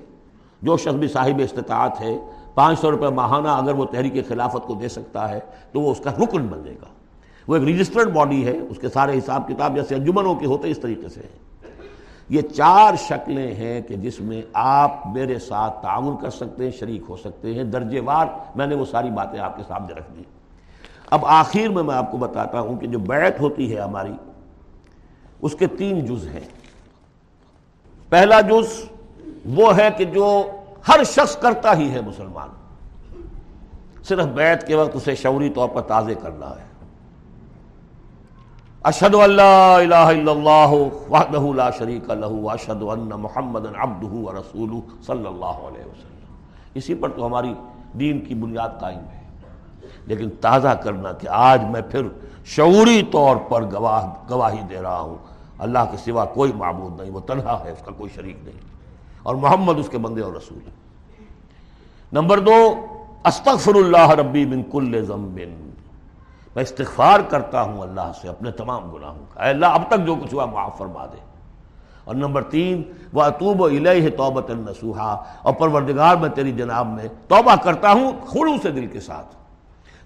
[0.62, 2.18] جو شخص بھی صاحب استطاعت ہے،
[2.53, 5.39] پانچ سو روپے ماہانہ اگر وہ تحریک خلافت کو دے سکتا ہے،
[5.72, 6.88] تو وہ اس کا رکن بن جائے گا۔
[7.47, 10.80] وہ ایک رجسٹرڈ باڈی ہے، اس کے سارے حساب کتاب جیسے انجمنوں کے ہوتے اس
[10.80, 11.49] طریقے سے ہیں
[12.30, 17.01] یہ چار شکلیں ہیں کہ جس میں آپ میرے ساتھ تعاون کر سکتے ہیں، شریک
[17.10, 20.24] ہو سکتے ہیں۔ درجے وار میں نے وہ ساری باتیں آپ کے سامنے رکھ دی۔
[21.12, 24.14] اب آخر میں میں آپ کو بتاتا ہوں کہ جو بیعت ہوتی ہے ہماری،
[25.41, 26.47] اس کے تین جز ہیں۔
[28.10, 28.86] پہلا جز
[29.45, 30.45] وہ ہے کہ جو
[30.87, 32.49] ہر شخص کرتا ہی ہے مسلمان۔
[34.03, 36.69] صرف بیعت کے وقت اسے شعوری طور پر تازے کرنا ہے۔
[38.83, 40.73] اشد اللہ الہ الا اللہ
[41.09, 46.35] وحدہ لا شریک لہ اشد ان محمد عبدہ ورسولہ صلی اللہ علیہ وسلم۔
[46.73, 47.53] اسی پر تو ہماری
[47.93, 49.19] دین کی بنیاد قائم ہے۔
[50.05, 52.07] لیکن تازہ کرنا کہ آج میں پھر
[52.45, 55.15] شعوری طور پر گواہ، گواہی دے رہا ہوں۔
[55.59, 58.68] اللہ کے سوا کوئی معبود نہیں، وہ تنہا ہے، اس کا کوئی شریک نہیں۔
[59.24, 60.80] اور محمد اس کے بندے اور رسول ہیں۔
[62.13, 62.86] نمبر دو
[63.24, 65.39] استغفر اللہ ربی من کل ذنب
[66.55, 70.15] میں استغفار کرتا ہوں اللہ سے، اپنے تمام گناہوں کا۔ اے اللہ، اب تک جو
[70.15, 71.17] کچھ ہوا معاف فرما دے۔
[72.03, 77.05] اور نمبر تین وہ اطوب و الہ توبت النسوحا اور پروردگار، میں تیری جناب میں
[77.28, 79.36] توبہ کرتا ہوں خلو سے دل کے ساتھ۔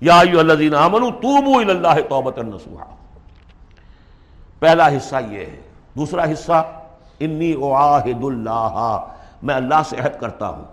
[0.02, 2.96] یا ایو الذین آمنوا، توبوا الی اللہ توبت النسوحا
[4.60, 5.62] پہلا حصہ یہ ہے۔
[5.94, 6.64] دوسرا حصہ
[7.20, 9.06] انی اعاہد اللہ
[9.44, 10.64] میں اللہ سے عہد کرتا ہوں۔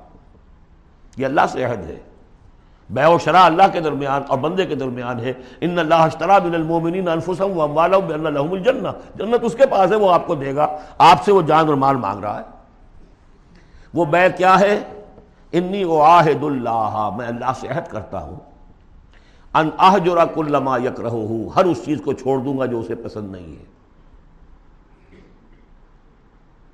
[1.16, 1.99] یہ اللہ سے عہد ہے۔
[2.91, 6.55] بے و شرع اللہ کے درمیان اور بندے کے درمیان ہے۔ ان اللہ اشترا من
[6.55, 10.57] المومنین انفسهم واموالهم بان لهم الجنہ۔ جنت اس کے پاس ہے، وہ آپ کو دے
[10.57, 12.45] گا۔ آپ سے وہ جان اور مال مانگ رہا ہے۔
[13.95, 14.80] وہ بے کیا ہے؟
[15.53, 18.36] انی اعاہد اللہ میں اللہ سے عہد کرتا ہوں۔
[19.55, 23.32] ان احجر کل ما یکرہہ ہر اس چیز کو چھوڑ دوں گا جو اسے پسند
[23.32, 23.80] نہیں ہے۔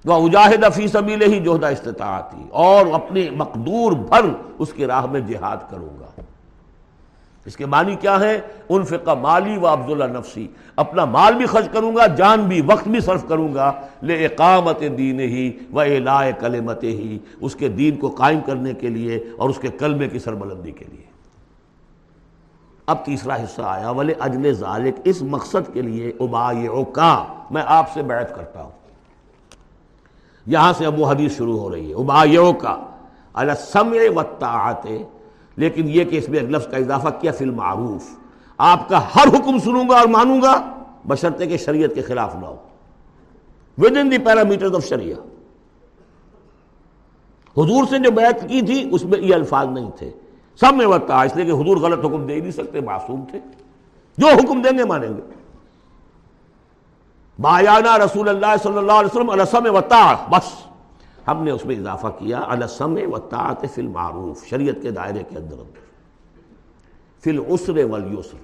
[0.07, 4.25] وہ اجاہد فی سبیل ہی جوہدہ استطاعتی اور اپنی مقدور بھر
[4.59, 6.21] اس کی راہ میں جہاد کروں گا۔
[7.45, 11.47] اس کے معنی کیا ہے؟ ان فقہ مالی و عبد اللہ نفسی۔ اپنا مال بھی
[11.47, 15.81] خرچ کروں گا، جان بھی، وقت بھی صرف کروں گا۔ لے اقامت دین ہی و
[15.81, 20.09] الا کلمت ہی اس کے دین کو قائم کرنے کے لیے اور اس کے کلمے
[20.09, 21.05] کی سربلندی کے لیے۔
[22.87, 26.53] اب تیسرا حصہ آیا ولے اجل ذالک اس مقصد کے لیے ابا
[26.93, 28.86] کا میں آپ سے بیعت کرتا ہوں۔
[30.47, 32.87] یہاں سے اب وہ حدیث شروع ہو رہی ہے۔ ابا کا
[33.35, 34.21] السمع و
[35.57, 38.03] لیکن یہ کہ اس میں ایک لفظ کا اضافہ کیا، فی المعروف۔
[38.59, 42.47] آپ کا ہر حکم سنوں گا اور مانوں گا، بشرطے کے شریعت کے خلاف نہ
[42.47, 42.57] ہو۔
[43.97, 45.17] Within the parameter of sharia.
[47.61, 50.11] حضور سے جو بیعت کی تھی، اس میں یہ الفاظ نہیں تھے۔
[50.61, 53.41] سب میں وقت اس لیے کہ حضور غلط حکم دے ہی نہیں سکتے، معصوم تھے۔
[54.19, 55.46] جو حکم دیں گے، مانیں گے۔
[57.41, 60.67] بایانہ رسول اللہ صلی اللہ علیہ وسلم السم وطا بس۔
[61.29, 65.39] ہم نے اس میں اضافہ کیا السم و طاعت فی المعروف، شریعت کے دائرے کے
[65.39, 65.81] اندر۔ اندر
[67.25, 68.37] فی العسر والیسر۔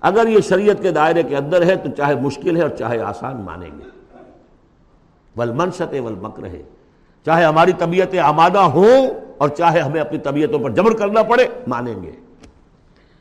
[0.00, 3.40] اگر یہ شریعت کے دائرے کے اندر ہے تو چاہے مشکل ہے اور چاہے آسان
[3.40, 3.84] مانیں گے۔
[5.36, 6.62] والمنشت والمکر ہے۔
[7.24, 12.02] چاہے ہماری طبیعتیں آمادہ ہوں اور چاہے ہمیں اپنی طبیعتوں پر جبر کرنا پڑے، مانیں
[12.02, 12.12] گے۔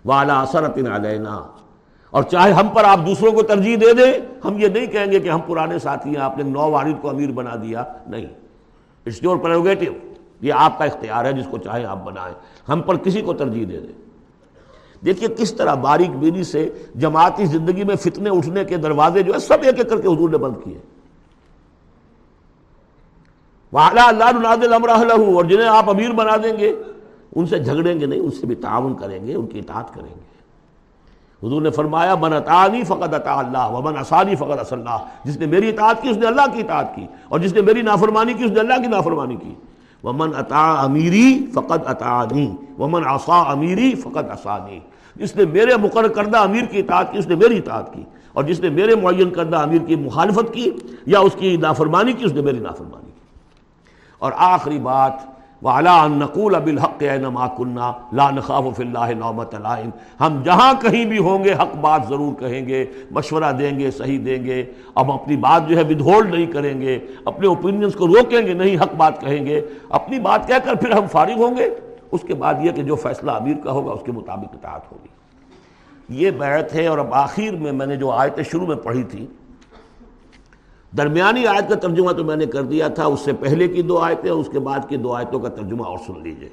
[0.05, 1.47] والا اثرت علینا
[2.11, 4.13] اور چاہے ہم پر آپ دوسروں کو ترجیح دے دیں،
[4.45, 7.09] ہم یہ نہیں کہیں گے کہ ہم پرانے ساتھی ہیں، آپ نے نو والد کو
[7.09, 8.25] امیر بنا دیا۔ نہیں۔
[9.05, 9.91] اٹس یور پروگیٹو
[10.41, 12.35] یہ آپ کا اختیار ہے، جس کو چاہے آپ بنائیں۔
[12.69, 14.09] ہم پر کسی کو ترجیح دے دیں۔
[15.05, 19.39] دیکھیے کس طرح باریک بینی سے جماعتی زندگی میں فتنے اٹھنے کے دروازے جو ہے
[19.39, 20.77] سب ایک ایک کر کے حضور نے بند کیے۔
[23.73, 26.75] وعلا اللہ اور جنہیں آپ امیر بنا دیں گے،
[27.35, 30.15] ان سے جھگڑیں گے نہیں، ان سے بھی تعاون کریں گے، ان کی اطاعت کریں
[30.15, 30.28] گے۔
[31.43, 34.97] حضور نے فرمایا، من اطانی فقط اطاع اللہ ومن اسانی فقط اص اللہ.
[35.25, 37.81] جس نے میری اطاعت کی، اس نے اللہ کی اطاعت کی، اور جس نے میری
[37.81, 39.53] نافرمانی کی، اس نے اللہ کی نافرمانی کی.
[40.03, 44.79] ومن اطاع امیری فقط اطاعنی ومن عصا امیری فقط اسانی
[45.15, 48.43] جس نے میرے مقرر کردہ امیر کی اطاعت کی، اس نے میری اطاعت کی، اور
[48.43, 50.69] جس نے میرے معین کردہ امیر کی مخالفت کی
[51.05, 53.19] یا اس کی نافرمانی کی، اس نے میری نافرمانی کی.
[54.21, 55.13] اور آخری بات
[55.63, 59.89] وَعَلَىٰ أَن نَقُولَ بِالْحَقِّ أَيْنَمَا كُنَّا لَا نَخَافُ فِي اللَّهِ نَوْمَةَ لَائِمٍ
[60.19, 64.19] ہم جہاں کہیں بھی ہوں گے، حق بات ضرور کہیں گے، مشورہ دیں گے، صحیح
[64.25, 68.47] دیں گے۔ اب اپنی بات جو ہے ودھولڈ نہیں کریں گے، اپنے اوپینینز کو روکیں
[68.47, 71.69] گے، نہیں حق بات کہیں گے۔ اپنی بات کہہ کر پھر ہم فارغ ہوں گے۔
[72.11, 75.07] اس کے بعد یہ کہ جو فیصلہ امیر کا ہوگا، اس کے مطابق اطاعت ہوگی۔
[76.09, 79.27] یہ بیعت ہے اور اب آخر میں میں نے جو آیتیں شروع میں پڑھی تھی
[80.97, 83.97] درمیانی آیت کا ترجمہ تو میں نے کر دیا تھا، اس سے پہلے کی دو
[83.97, 86.49] آیتیں اور اس کے بعد کی دو آیتوں کا ترجمہ اور سن لیجیے۔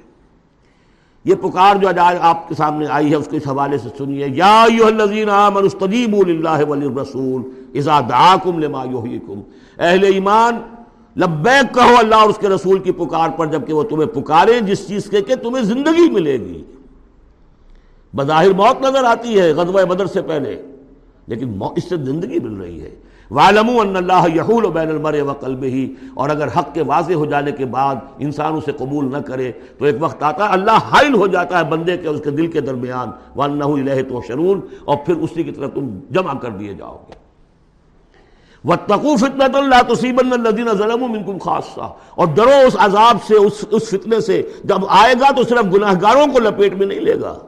[1.24, 4.26] یہ پکار جو آج آپ کے سامنے آئی ہے، اس کے اس حوالے سے سنیے۔
[4.28, 7.42] یا ایوہ الذین آمنوا استجیبوا للہ وللرسول
[7.74, 9.40] اذا دعاکم لما یحییکم۔
[9.78, 10.56] اہل ایمان،
[11.16, 14.88] لبیک کہو اللہ اور اس کے رسول کی پکار پر، جبکہ وہ تمہیں پکاریں جس
[14.88, 16.64] چیز کے کہ تمہیں زندگی ملے گی۔
[18.16, 20.62] بظاہر موت نظر آتی ہے غزوہ بدر سے پہلے،
[21.26, 22.94] لیکن اس سے زندگی مل رہی ہے۔
[23.30, 27.52] والم اللہ یحول بین المر و قلب ہی اور اگر حق کے واضح ہو جانے
[27.52, 31.26] کے بعد انسان اسے قبول نہ کرے، تو ایک وقت آتا ہے اللہ حائل ہو
[31.26, 33.64] جاتا ہے بندے کے اس کے دل کے درمیان۔ والنہ
[34.08, 37.26] تو شرون اور پھر اسی کی طرف تم جمع کر دیے جاؤ گے۔
[38.64, 43.88] وَاتَّقُوا فِتْنَةً لَا تُصِيبَنَّ الَّذِينَ ظَلَمُوا مِنْكُمْ خَاصَّةً۔ اور ڈرو اس عذاب سے، اس اس
[43.88, 47.38] فتنے سے۔ جب آئے گا تو صرف گناہگاروں کو لپیٹ میں نہیں لے گا۔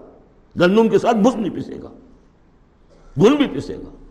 [0.61, 1.89] گندم کے ساتھ بھس نہیں پسے گا۔
[3.23, 4.08] گل بھی پسے گا۔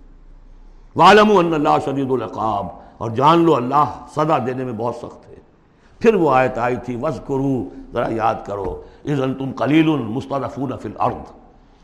[0.98, 2.66] والم اللہ شدید العقاب
[2.98, 3.86] اور جان لو اللہ
[4.16, 5.36] سزا دینے میں بہت سخت ہے۔
[6.00, 10.90] پھر وہ آیت آئی تھی وز کرو ذرا یاد کرو۔ اذن تم قلیل مستدفون فی
[10.90, 11.32] الارض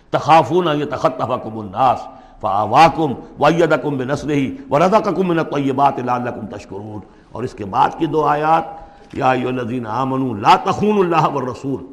[0.09, 1.99] تخافون یہ تخطفکم الناس
[2.41, 6.99] فآواکم ویدکم بنصرہی ورزقکم من الطیبات لعلکم تشکرون
[7.31, 8.63] اور اس کے بعد کی دو آیات،
[9.13, 11.85] یا ایو الذین آمنوا، لا تخون اللہ والرسول۔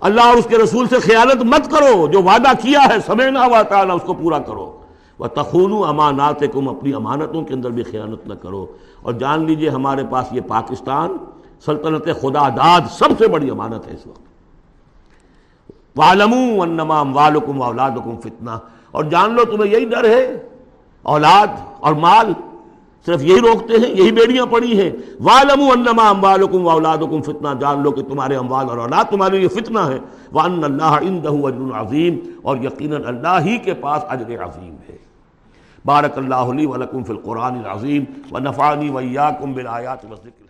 [0.00, 3.62] اللہ اور اس کے رسول سے خیانت مت کرو، جو وعدہ کیا ہے، سمعنا و
[3.68, 4.80] تعالی اس کو پورا کرو۔
[5.18, 8.66] وہ تخون امانات کم اپنی امانتوں کے اندر بھی خیانت نہ کرو۔
[9.02, 11.16] اور جان لیجیے، ہمارے پاس یہ پاکستان
[11.64, 14.20] سلطنت خدا داد سب سے بڑی امانت ہے اس وقت۔
[15.96, 18.50] والم انما والم اولادکم فتنہ
[18.90, 20.48] اور جان لو، تمہیں یہی ڈر ہے،
[21.02, 21.46] اولاد
[21.80, 22.32] اور مال
[23.06, 24.90] صرف یہی روکتے ہیں، یہی بیڑیاں پڑی ہیں۔
[25.20, 29.78] والم انما اموالکم واولادکم فتنہ جان لو کہ تمہارے اموال اور اولاد تمہارے لیے فتنہ
[29.78, 29.98] ہے۔
[30.32, 34.96] وان اللہ عندہ اجر عظیم اور یقیناً اللہ ہی کے پاس اجر عظیم ہے۔
[35.84, 40.43] بارک اللہ علی ولکم فی القرآن العظیم، ونفعنی ویاکم بالآیات والذکر